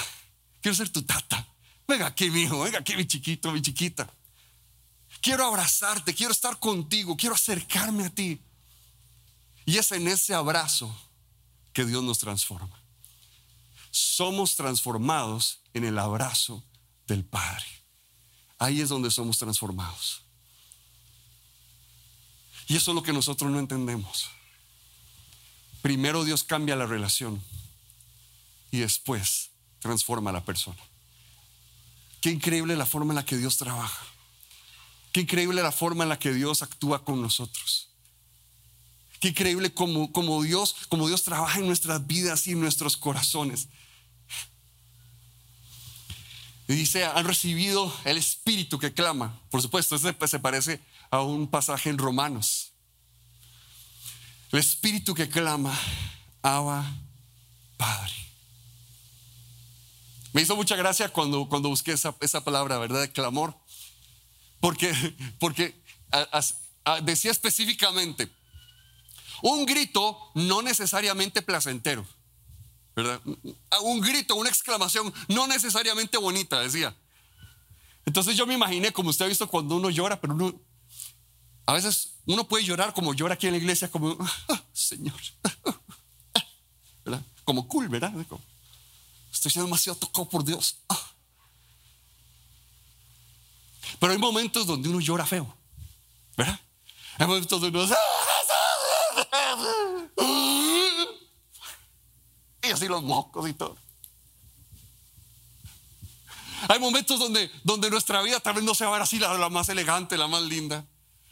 quiero 0.67 0.75
ser 0.75 0.89
tu 0.89 1.01
tata. 1.03 1.47
Venga 1.87 2.07
aquí, 2.07 2.29
mi 2.29 2.41
hijo, 2.41 2.59
venga 2.59 2.79
aquí, 2.79 2.97
mi 2.97 3.07
chiquito, 3.07 3.53
mi 3.53 3.61
chiquita. 3.61 4.13
Quiero 5.21 5.45
abrazarte, 5.45 6.13
quiero 6.13 6.33
estar 6.33 6.59
contigo, 6.59 7.15
quiero 7.15 7.35
acercarme 7.35 8.03
a 8.03 8.09
ti. 8.09 8.41
Y 9.65 9.77
es 9.77 9.93
en 9.93 10.09
ese 10.09 10.33
abrazo 10.33 10.93
que 11.71 11.85
Dios 11.85 12.03
nos 12.03 12.19
transforma. 12.19 12.83
Somos 13.91 14.57
transformados 14.57 15.61
en 15.73 15.85
el 15.85 15.97
abrazo 15.97 16.65
del 17.07 17.23
Padre. 17.23 17.65
Ahí 18.59 18.81
es 18.81 18.89
donde 18.89 19.09
somos 19.09 19.39
transformados. 19.39 20.23
Y 22.67 22.75
eso 22.75 22.91
es 22.91 22.95
lo 22.95 23.03
que 23.03 23.13
nosotros 23.13 23.49
no 23.49 23.59
entendemos. 23.59 24.29
Primero 25.81 26.25
Dios 26.25 26.43
cambia 26.43 26.75
la 26.75 26.85
relación 26.85 27.41
y 28.69 28.79
después 28.79 29.46
transforma 29.79 30.29
a 30.29 30.33
la 30.33 30.45
persona. 30.45 30.77
Qué 32.21 32.31
increíble 32.31 32.75
la 32.75 32.85
forma 32.85 33.11
en 33.11 33.15
la 33.15 33.25
que 33.25 33.37
Dios 33.37 33.57
trabaja. 33.57 34.05
Qué 35.11 35.21
increíble 35.21 35.61
la 35.61 35.71
forma 35.71 36.03
en 36.03 36.09
la 36.09 36.19
que 36.19 36.33
Dios 36.33 36.61
actúa 36.61 37.03
con 37.03 37.21
nosotros. 37.21 37.89
Qué 39.19 39.29
increíble 39.29 39.73
como, 39.73 40.43
Dios, 40.43 40.75
como 40.89 41.07
Dios 41.07 41.23
trabaja 41.23 41.59
en 41.59 41.65
nuestras 41.65 42.05
vidas 42.05 42.45
y 42.47 42.51
en 42.51 42.59
nuestros 42.59 42.97
corazones. 42.97 43.67
Y 46.67 46.73
dice, 46.73 47.05
han 47.05 47.25
recibido 47.25 47.91
el 48.03 48.17
espíritu 48.17 48.77
que 48.77 48.93
clama. 48.93 49.39
Por 49.49 49.61
supuesto, 49.61 49.95
ese 49.95 50.15
se 50.27 50.39
parece 50.39 50.81
a 51.09 51.21
un 51.21 51.47
pasaje 51.47 51.89
en 51.89 51.97
Romanos. 51.97 52.73
El 54.51 54.59
espíritu 54.59 55.13
que 55.13 55.29
clama, 55.29 55.77
Abba, 56.41 56.85
Padre. 57.77 58.26
Me 60.37 60.43
hizo 60.43 60.55
mucha 60.55 60.75
gracia 60.75 61.09
cuando, 61.09 61.49
cuando 61.49 61.67
busqué 61.67 61.93
esa, 61.93 62.15
esa 62.19 62.43
palabra, 62.43 62.77
¿verdad? 62.77 63.09
Clamor. 63.11 63.57
Porque, 64.59 64.93
porque 65.39 65.81
decía 67.01 67.31
específicamente, 67.31 68.29
un 69.41 69.65
grito 69.65 70.15
no 70.35 70.61
necesariamente 70.61 71.41
placentero. 71.41 72.05
Un 73.81 73.99
grito, 73.99 74.35
una 74.35 74.49
exclamación, 74.49 75.11
no 75.27 75.47
necesariamente 75.47 76.19
bonita, 76.19 76.59
decía. 76.59 76.95
Entonces 78.05 78.37
yo 78.37 78.45
me 78.45 78.53
imaginé, 78.53 78.93
como 78.93 79.09
usted 79.09 79.25
ha 79.25 79.29
visto 79.29 79.47
cuando 79.47 79.75
uno 79.75 79.89
llora, 79.89 80.21
pero 80.21 80.35
uno, 80.35 80.53
a 81.65 81.73
veces 81.73 82.13
uno 82.27 82.47
puede 82.47 82.63
llorar 82.63 82.93
como 82.93 83.15
llora 83.15 83.33
aquí 83.33 83.47
en 83.47 83.53
la 83.53 83.57
iglesia, 83.57 83.89
como, 83.89 84.15
ah, 84.49 84.63
Señor, 84.71 85.19
¿verdad? 87.05 87.23
Como 87.43 87.67
cool, 87.67 87.89
¿verdad? 87.89 88.13
Estoy 89.47 89.61
siendo 89.61 89.67
demasiado 89.67 89.97
tocado 89.99 90.29
por 90.29 90.43
Dios. 90.43 90.77
Ah. 90.89 91.11
Pero 93.99 94.13
hay 94.13 94.19
momentos 94.19 94.67
donde 94.67 94.89
uno 94.89 94.99
llora 94.99 95.25
feo, 95.25 95.55
¿verdad? 96.35 96.59
Hay 97.17 97.27
momentos 97.27 97.61
donde 97.61 97.79
uno... 97.79 97.95
y 102.61 102.71
así 102.71 102.87
los 102.87 103.01
mocos 103.03 103.47
y 103.49 103.53
todo. 103.53 103.77
Hay 106.69 106.79
momentos 106.79 107.19
donde, 107.19 107.49
donde 107.63 107.89
nuestra 107.89 108.21
vida 108.21 108.39
tal 108.39 108.55
vez 108.55 108.63
no 108.63 108.75
se 108.75 108.85
va 108.85 108.97
así 108.97 109.19
la 109.19 109.49
más 109.49 109.69
elegante, 109.69 110.17
la 110.17 110.27
más 110.27 110.41
linda. 110.43 110.85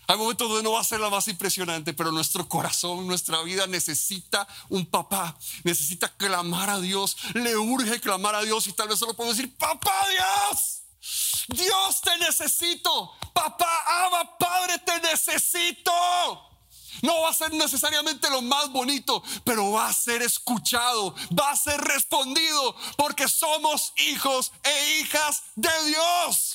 Hay 0.07 0.17
momentos 0.17 0.47
donde 0.47 0.63
no 0.63 0.73
va 0.73 0.81
a 0.81 0.83
ser 0.83 0.99
la 0.99 1.09
más 1.09 1.27
impresionante, 1.27 1.93
pero 1.93 2.11
nuestro 2.11 2.47
corazón, 2.47 3.07
nuestra 3.07 3.41
vida 3.41 3.67
necesita 3.67 4.47
un 4.69 4.85
papá, 4.85 5.37
necesita 5.63 6.09
clamar 6.15 6.69
a 6.69 6.79
Dios, 6.79 7.17
le 7.33 7.57
urge 7.57 7.99
clamar 7.99 8.35
a 8.35 8.41
Dios 8.41 8.67
y 8.67 8.73
tal 8.73 8.87
vez 8.87 8.99
solo 8.99 9.15
podemos 9.15 9.37
decir, 9.37 9.55
papá 9.57 10.07
Dios, 10.09 10.81
Dios 11.47 12.01
te 12.01 12.17
necesito, 12.17 13.11
papá, 13.33 14.05
ama, 14.05 14.37
Padre, 14.37 14.79
te 14.79 14.99
necesito. 15.01 15.91
No 17.01 17.21
va 17.21 17.29
a 17.29 17.33
ser 17.33 17.53
necesariamente 17.53 18.29
lo 18.29 18.41
más 18.41 18.71
bonito, 18.71 19.21
pero 19.43 19.71
va 19.71 19.87
a 19.87 19.93
ser 19.93 20.21
escuchado, 20.21 21.13
va 21.37 21.51
a 21.51 21.55
ser 21.55 21.79
respondido, 21.81 22.75
porque 22.97 23.27
somos 23.27 23.93
hijos 23.97 24.51
e 24.63 24.99
hijas 24.99 25.43
de 25.55 25.69
Dios. 25.87 26.54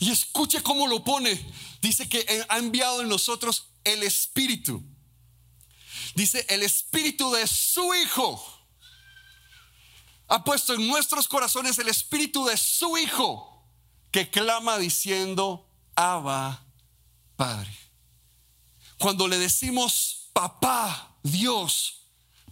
Y 0.00 0.10
escuche 0.10 0.62
cómo 0.62 0.86
lo 0.86 1.02
pone. 1.02 1.40
Dice 1.80 2.08
que 2.08 2.44
ha 2.48 2.58
enviado 2.58 3.02
en 3.02 3.08
nosotros 3.08 3.68
el 3.84 4.02
Espíritu. 4.02 4.82
Dice 6.14 6.44
el 6.48 6.62
Espíritu 6.62 7.30
de 7.32 7.46
su 7.46 7.94
Hijo 7.94 8.56
ha 10.28 10.42
puesto 10.42 10.74
en 10.74 10.86
nuestros 10.88 11.28
corazones 11.28 11.78
el 11.78 11.88
espíritu 11.88 12.44
de 12.46 12.56
su 12.56 12.96
Hijo, 12.96 13.64
que 14.10 14.30
clama 14.30 14.78
diciendo, 14.78 15.68
Abba, 15.94 16.66
Padre. 17.36 17.72
Cuando 18.98 19.28
le 19.28 19.38
decimos, 19.38 20.30
papá, 20.32 21.16
Dios, 21.22 22.05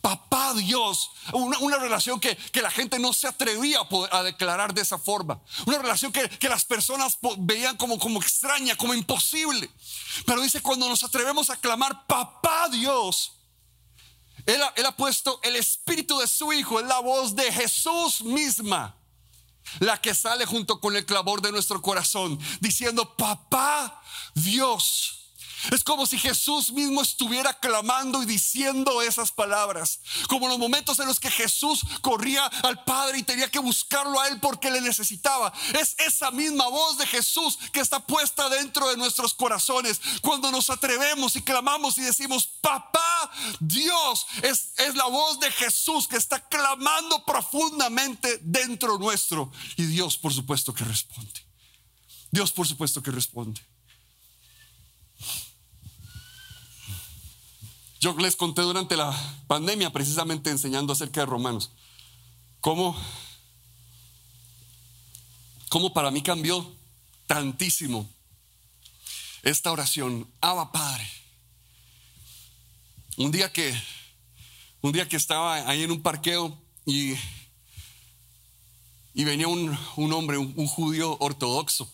papá 0.04 0.52
Dios, 0.52 1.12
una, 1.32 1.78
relación 1.78 2.20
que, 2.20 2.36
la 2.60 2.70
gente 2.70 2.98
no 2.98 3.14
se 3.14 3.26
atrevía 3.26 3.78
a, 4.10 4.22
declarar 4.22 4.74
de 4.74 4.82
esa 4.82 4.98
forma, 4.98 5.40
una 5.64 5.78
relación 5.78 6.12
que, 6.12 6.28
las 6.46 6.66
personas 6.66 7.16
veían 7.38 7.78
como, 7.78 7.98
como 7.98 8.20
extraña, 8.20 8.76
como 8.76 8.92
imposible. 8.92 9.70
Pero 10.26 10.42
dice, 10.42 10.60
cuando 10.60 10.90
nos 10.90 11.02
atrevemos 11.04 11.48
a 11.48 11.56
clamar, 11.56 12.06
papá 12.06 12.68
Dios, 12.68 13.32
él, 14.44 14.60
él 14.76 14.84
ha 14.84 14.94
puesto 14.94 15.40
el 15.42 15.56
espíritu 15.56 16.18
de 16.18 16.26
su 16.26 16.52
Hijo, 16.52 16.80
es 16.80 16.86
la 16.86 16.98
voz 16.98 17.34
de 17.34 17.50
Jesús 17.50 18.20
misma 18.20 18.94
la 19.78 19.98
que 20.02 20.14
sale 20.14 20.44
junto 20.44 20.80
con 20.80 20.94
el 20.94 21.06
clamor 21.06 21.40
de 21.40 21.50
nuestro 21.50 21.80
corazón, 21.80 22.38
diciendo, 22.60 23.16
papá 23.16 24.02
Dios. 24.34 25.23
Es 25.70 25.84
como 25.84 26.06
si 26.06 26.18
Jesús 26.18 26.72
mismo 26.72 27.02
estuviera 27.02 27.52
clamando 27.54 28.22
y 28.22 28.26
diciendo 28.26 29.02
esas 29.02 29.32
palabras. 29.32 30.00
Como 30.28 30.48
los 30.48 30.58
momentos 30.58 30.98
en 30.98 31.06
los 31.06 31.20
que 31.20 31.30
Jesús 31.30 31.84
corría 32.00 32.46
al 32.46 32.84
Padre 32.84 33.18
y 33.18 33.22
tenía 33.22 33.50
que 33.50 33.58
buscarlo 33.58 34.20
a 34.20 34.28
Él 34.28 34.40
porque 34.40 34.70
le 34.70 34.80
necesitaba. 34.80 35.52
Es 35.80 35.94
esa 35.98 36.30
misma 36.30 36.68
voz 36.68 36.98
de 36.98 37.06
Jesús 37.06 37.58
que 37.72 37.80
está 37.80 38.00
puesta 38.00 38.48
dentro 38.48 38.88
de 38.88 38.96
nuestros 38.96 39.34
corazones. 39.34 40.00
Cuando 40.20 40.50
nos 40.50 40.70
atrevemos 40.70 41.36
y 41.36 41.42
clamamos 41.42 41.98
y 41.98 42.02
decimos, 42.02 42.46
papá, 42.60 43.30
Dios, 43.60 44.26
es, 44.42 44.72
es 44.78 44.94
la 44.94 45.06
voz 45.06 45.40
de 45.40 45.50
Jesús 45.50 46.08
que 46.08 46.16
está 46.16 46.40
clamando 46.48 47.24
profundamente 47.24 48.38
dentro 48.42 48.98
nuestro. 48.98 49.50
Y 49.76 49.84
Dios, 49.84 50.16
por 50.16 50.32
supuesto, 50.32 50.74
que 50.74 50.84
responde. 50.84 51.44
Dios, 52.30 52.52
por 52.52 52.66
supuesto, 52.66 53.02
que 53.02 53.10
responde. 53.10 53.60
Yo 58.04 58.14
les 58.18 58.36
conté 58.36 58.60
durante 58.60 58.98
la 58.98 59.18
pandemia, 59.46 59.90
precisamente 59.90 60.50
enseñando 60.50 60.92
acerca 60.92 61.20
de 61.20 61.26
Romanos, 61.26 61.70
cómo, 62.60 62.94
cómo 65.70 65.94
para 65.94 66.10
mí 66.10 66.20
cambió 66.20 66.70
tantísimo 67.26 68.06
esta 69.42 69.72
oración. 69.72 70.30
Abba 70.42 70.70
Padre. 70.70 71.10
Un 73.16 73.30
día 73.30 73.50
que, 73.50 73.74
un 74.82 74.92
día 74.92 75.08
que 75.08 75.16
estaba 75.16 75.66
ahí 75.66 75.82
en 75.82 75.90
un 75.90 76.02
parqueo 76.02 76.60
y, 76.84 77.14
y 79.14 79.24
venía 79.24 79.48
un, 79.48 79.78
hombre, 80.12 80.36
un, 80.36 80.52
un, 80.56 80.66
judío 80.66 81.16
ortodoxo, 81.20 81.90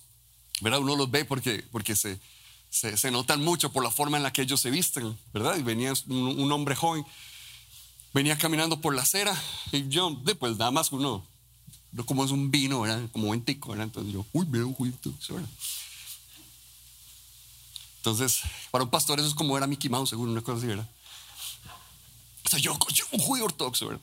¿verdad? 0.61 0.81
Uno 0.81 0.96
los 0.96 1.09
ve 1.09 1.25
porque, 1.25 1.64
porque 1.70 1.94
se, 1.94 2.18
se, 2.70 3.11
notan 3.11 3.42
mucho 3.42 3.72
por 3.72 3.83
la 3.83 3.90
forma 3.90 4.16
en 4.16 4.22
la 4.22 4.33
que 4.33 4.42
ellos 4.42 4.61
se 4.61 4.70
visten, 4.70 5.18
¿verdad? 5.35 5.56
Y 5.59 5.62
venía 5.62 5.92
un, 6.06 6.50
hombre 6.52 6.76
joven, 6.76 7.04
venía 8.14 8.38
caminando 8.38 8.80
por 8.80 8.94
la 8.94 9.02
acera 9.02 9.37
y 9.72 9.88
yo, 9.88 10.16
pues 10.38 10.56
nada 10.56 10.70
más 10.70 10.92
uno, 10.92 11.26
como 12.06 12.24
es 12.24 12.30
un 12.30 12.50
vino, 12.50 12.83
¿verdad? 12.83 13.02
Como 13.12 13.30
un 13.30 13.44
tico, 13.44 13.70
¿verdad? 13.70 13.87
Entonces 13.87 14.12
yo, 14.12 14.24
uy, 14.33 14.46
veo 14.48 14.68
un 14.68 14.74
juguito, 14.74 15.12
¿verdad? 15.28 15.48
Entonces, 17.96 18.40
para 18.70 18.85
un 18.85 18.90
pastor 18.90 19.18
eso 19.18 19.28
es 19.28 19.35
como 19.35 19.59
era 19.59 19.66
Mickey 19.66 19.90
Mouse, 19.90 20.09
seguro, 20.09 20.30
una 20.30 20.40
cosa 20.40 20.59
así, 20.59 20.68
¿verdad? 20.68 20.88
O 22.46 22.48
sea, 22.48 22.59
yo, 22.59 22.78
un 23.12 23.18
judío 23.18 23.44
ortodoxo, 23.44 23.88
¿verdad? 23.88 24.02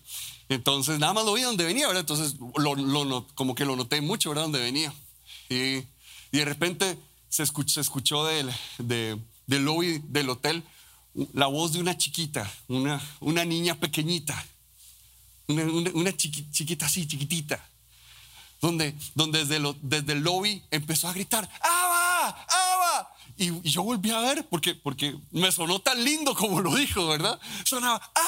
Entonces, 0.50 1.00
nada 1.00 1.14
más 1.14 1.26
lo 1.26 1.34
vi 1.34 1.42
donde 1.42 1.64
venía, 1.64 1.88
¿verdad? 1.88 2.02
Entonces, 2.02 2.36
lo, 2.58 3.28
como 3.34 3.56
que 3.56 3.66
lo 3.66 3.76
noté 3.76 4.02
mucho, 4.02 4.30
¿verdad? 4.30 4.44
Donde 4.44 4.60
venía. 4.60 4.94
Y, 5.50 5.78
y 6.32 6.38
de 6.40 6.46
repente 6.46 6.98
se 7.38 7.44
escuchó, 7.44 7.82
escuchó 7.82 8.26
del, 8.26 8.52
del 8.80 9.64
lobby 9.64 10.02
del 10.06 10.28
hotel 10.28 10.64
la 11.34 11.46
voz 11.46 11.74
de 11.74 11.80
una 11.80 11.96
chiquita, 11.96 12.52
una, 12.68 13.00
una 13.20 13.46
niña 13.46 13.76
pequeñita, 13.76 14.44
una, 15.48 16.18
chiquita 16.18 16.88
así, 16.88 17.08
chiquitita, 17.08 17.64
donde, 18.60 18.96
donde 19.14 19.46
desde, 19.46 19.76
desde 19.84 20.14
el 20.14 20.22
lobby 20.22 20.64
empezó 20.72 21.10
a 21.10 21.14
gritar, 21.14 21.48
¡Aba! 21.62 22.30
¡Aba! 22.30 23.14
Y, 23.38 23.70
yo 23.70 23.84
volví 23.84 24.10
a 24.10 24.20
ver 24.20 24.48
porque, 24.50 24.74
porque 24.74 25.16
me 25.30 25.52
sonó 25.52 25.78
tan 25.78 26.04
lindo 26.04 26.34
como 26.34 26.60
lo 26.60 26.74
dijo, 26.76 27.06
¿verdad? 27.06 27.40
Sonaba, 27.66 27.98
¡Aba! 28.16 28.27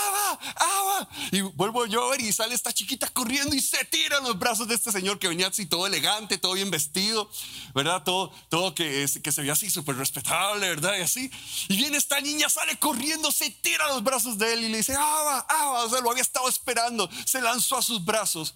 ¡Aba! 0.56 1.10
Y 1.32 1.41
vuelvo 1.41 1.86
yo 1.86 2.06
a 2.06 2.12
ver 2.12 2.21
y 2.21 2.32
sale 2.32 2.56
esta 2.56 2.73
chiquita 2.73 3.08
corriendo 3.10 3.56
y 3.56 3.62
se 3.62 3.84
tira 3.86 4.17
en 4.17 4.23
los 4.23 4.38
brazos 4.38 4.67
de 4.67 4.75
este 4.75 4.91
señor 4.91 5.19
que 5.19 5.28
venía 5.28 5.47
así 5.47 5.65
todo 5.65 5.88
elegante, 5.88 6.38
todo 6.38 6.54
bien 6.54 6.71
vestido, 6.71 7.30
¿verdad? 7.73 8.04
Todo, 8.04 8.32
todo 8.49 8.75
que, 8.75 9.06
que 9.23 9.32
se 9.32 9.41
veía 9.41 9.54
así 9.54 9.69
súper 9.69 9.95
respetable, 9.95 10.69
¿verdad? 10.69 10.97
Y 10.97 11.02
así. 11.02 11.32
Y 11.67 11.78
viene 11.78 11.97
esta 11.97 12.19
niña, 12.21 12.49
sale 12.49 12.78
corriendo, 12.78 13.32
se 13.32 13.49
tira 13.49 13.86
a 13.86 13.89
los 13.89 14.04
brazos 14.04 14.38
de 14.38 14.54
él 14.54 14.63
y 14.63 14.69
le 14.69 14.78
dice, 14.78 14.95
¡Aba! 14.95 15.45
¡Aba! 15.49 15.84
O 15.84 15.89
sea, 15.89 16.02
lo 16.02 16.12
había 16.12 16.23
estado 16.23 16.47
esperando, 16.49 17.10
se 17.25 17.41
lanzó 17.41 17.78
a 17.78 17.82
sus 17.82 18.04
brazos. 18.04 18.56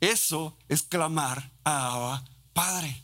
Eso 0.00 0.56
es 0.68 0.82
clamar 0.82 1.50
a 1.64 1.86
Abba, 1.86 2.24
Padre. 2.52 3.03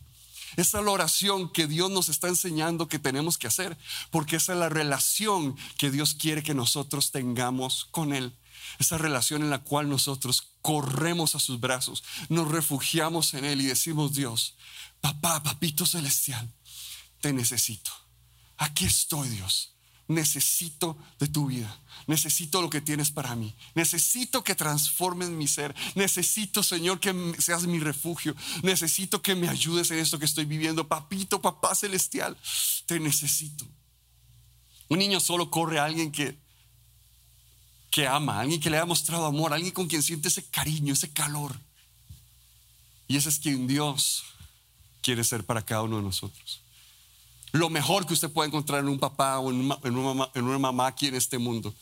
Esa 0.57 0.79
es 0.79 0.85
la 0.85 0.91
oración 0.91 1.51
que 1.51 1.67
Dios 1.67 1.91
nos 1.91 2.09
está 2.09 2.29
enseñando 2.29 2.89
que 2.89 2.99
tenemos 2.99 3.39
que 3.39 3.47
hacer, 3.47 3.77
porque 4.11 4.37
esa 4.37 4.53
es 4.53 4.59
la 4.59 4.69
relación 4.69 5.57
que 5.79 5.91
Dios 5.91 6.15
quiere 6.15 6.43
que 6.43 6.55
nosotros 6.55 7.11
tengamos 7.11 7.87
con 7.91 8.13
Él. 8.13 8.37
Esa 8.79 8.99
relación 8.99 9.43
en 9.43 9.51
la 9.51 9.61
cual 9.61 9.89
nosotros 9.89 10.49
corremos 10.63 11.35
a 11.35 11.41
sus 11.41 11.61
brazos, 11.61 12.05
nos 12.29 12.49
refugiamos 12.49 13.35
en 13.35 13.45
Él 13.45 13.61
y 13.61 13.67
decimos, 13.67 14.13
Dios, 14.13 14.55
papá, 15.01 15.43
papito 15.43 15.87
celestial, 15.87 16.49
te 17.21 17.33
necesito. 17.33 17.91
Aquí 18.57 18.85
estoy, 18.85 19.29
Dios 19.29 19.75
necesito 20.11 20.99
de 21.21 21.29
tu 21.29 21.47
vida, 21.47 21.79
necesito 22.09 22.61
lo 22.61 22.69
que 22.69 22.81
tienes 22.81 23.13
para 23.13 23.37
mí, 23.37 23.55
necesito 23.75 24.43
que 24.43 24.57
transformes 24.57 25.31
mi 25.31 25.47
ser, 25.47 25.75
necesito, 25.95 26.65
Señor, 26.65 26.99
que 26.99 27.15
seas 27.39 27.65
mi 27.67 27.79
refugio, 27.79 28.35
necesito 28.63 29.23
que 29.23 29.37
me 29.37 29.49
ayudes 29.49 29.91
en 29.93 30.01
esto 30.01 30.19
que 30.19 30.25
estoy 30.25 30.47
viviendo, 30.47 30.89
papito, 30.89 31.41
papá 31.41 31.75
celestial, 31.77 32.37
te 32.87 32.99
necesito. 32.99 33.65
Un 34.89 34.99
niño 34.99 35.21
solo 35.21 35.49
corre 35.49 35.79
a 35.79 35.85
alguien 35.85 36.11
que, 36.11 36.37
que 37.93 38.09
ama, 38.09 38.41
alguien 38.41 38.61
que 38.61 38.71
le 38.71 38.79
ha 38.79 38.85
mostrado 38.85 39.27
amor, 39.27 39.53
alguien 39.53 39.73
con 39.73 39.87
quien 39.87 40.03
siente 40.03 40.27
ese 40.27 40.45
cariño, 40.51 40.93
ese 40.93 41.13
calor. 41.13 41.57
Y 43.07 43.17
ese 43.17 43.29
es 43.29 43.39
quien 43.39 43.69
Dios 43.69 44.25
quiere 45.03 45.23
ser 45.23 45.45
para 45.45 45.65
cada 45.65 45.83
uno 45.83 45.99
de 45.99 46.03
nosotros 46.03 46.63
lo 47.53 47.69
mejor 47.69 48.07
que 48.07 48.15
usted 48.15 48.31
puede 48.31 48.49
encontrar 48.49 48.81
en 48.81 48.89
un 48.89 48.99
papá 48.99 49.39
o 49.39 49.51
en 49.51 49.97
una, 49.97 50.59
mamá, 50.59 50.87
aquí 50.87 51.07
en 51.09 51.17
este 51.17 51.39
mundo 51.39 51.75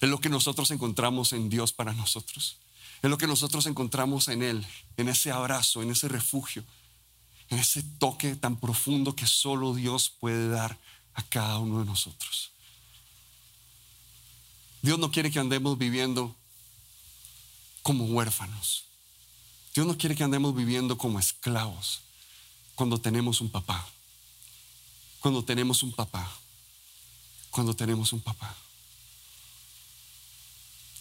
es 0.00 0.08
lo 0.08 0.20
que 0.20 0.28
nosotros 0.28 0.70
encontramos 0.70 1.32
en 1.32 1.48
Dios 1.48 1.72
para 1.72 1.92
nosotros. 1.92 2.56
Es 3.02 3.10
lo 3.10 3.18
que 3.18 3.26
nosotros 3.26 3.66
encontramos 3.66 4.28
en 4.28 4.42
Él, 4.42 4.66
en 4.96 5.08
ese 5.08 5.32
abrazo, 5.32 5.82
en 5.82 5.90
ese 5.90 6.08
refugio, 6.08 6.64
en 7.48 7.58
ese 7.58 7.82
toque 7.82 8.36
tan 8.36 8.56
profundo 8.56 9.16
que 9.16 9.26
solo 9.26 9.74
Dios 9.74 10.10
puede 10.20 10.48
dar 10.48 10.78
a 11.14 11.22
cada 11.22 11.58
uno 11.58 11.80
de 11.80 11.84
nosotros. 11.84 12.52
Dios 14.82 14.98
no 15.00 15.10
quiere 15.10 15.32
que 15.32 15.40
andemos 15.40 15.76
viviendo 15.78 16.34
como 17.82 18.04
huérfanos. 18.04 18.84
Dios 19.74 19.86
no 19.86 19.96
quiere 19.98 20.14
que 20.14 20.24
andemos 20.24 20.54
viviendo 20.54 20.96
como 20.96 21.18
esclavos 21.18 22.02
cuando 22.76 23.00
tenemos 23.00 23.40
un 23.40 23.50
papá 23.50 23.88
cuando 25.20 25.44
tenemos 25.44 25.82
un 25.82 25.92
papá. 25.92 26.30
Cuando 27.50 27.74
tenemos 27.74 28.12
un 28.12 28.20
papá. 28.20 28.56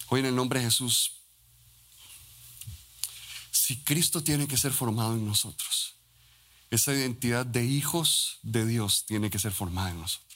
Hoy 0.10 0.22
en 0.22 0.28
el 0.28 0.36
nombre 0.36 0.60
de 0.60 0.66
Jesús, 0.66 1.14
si 3.52 3.78
Cristo 3.84 4.24
tiene 4.24 4.48
que 4.48 4.58
ser 4.58 4.72
formado 4.72 5.14
en 5.14 5.26
nosotros, 5.26 5.96
esa 6.70 6.94
identidad 6.94 7.46
de 7.46 7.66
hijos 7.66 8.40
de 8.42 8.66
Dios 8.66 9.06
tiene 9.06 9.30
que 9.30 9.40
ser 9.40 9.52
formada 9.52 9.90
en 9.92 10.00
nosotros. 10.00 10.27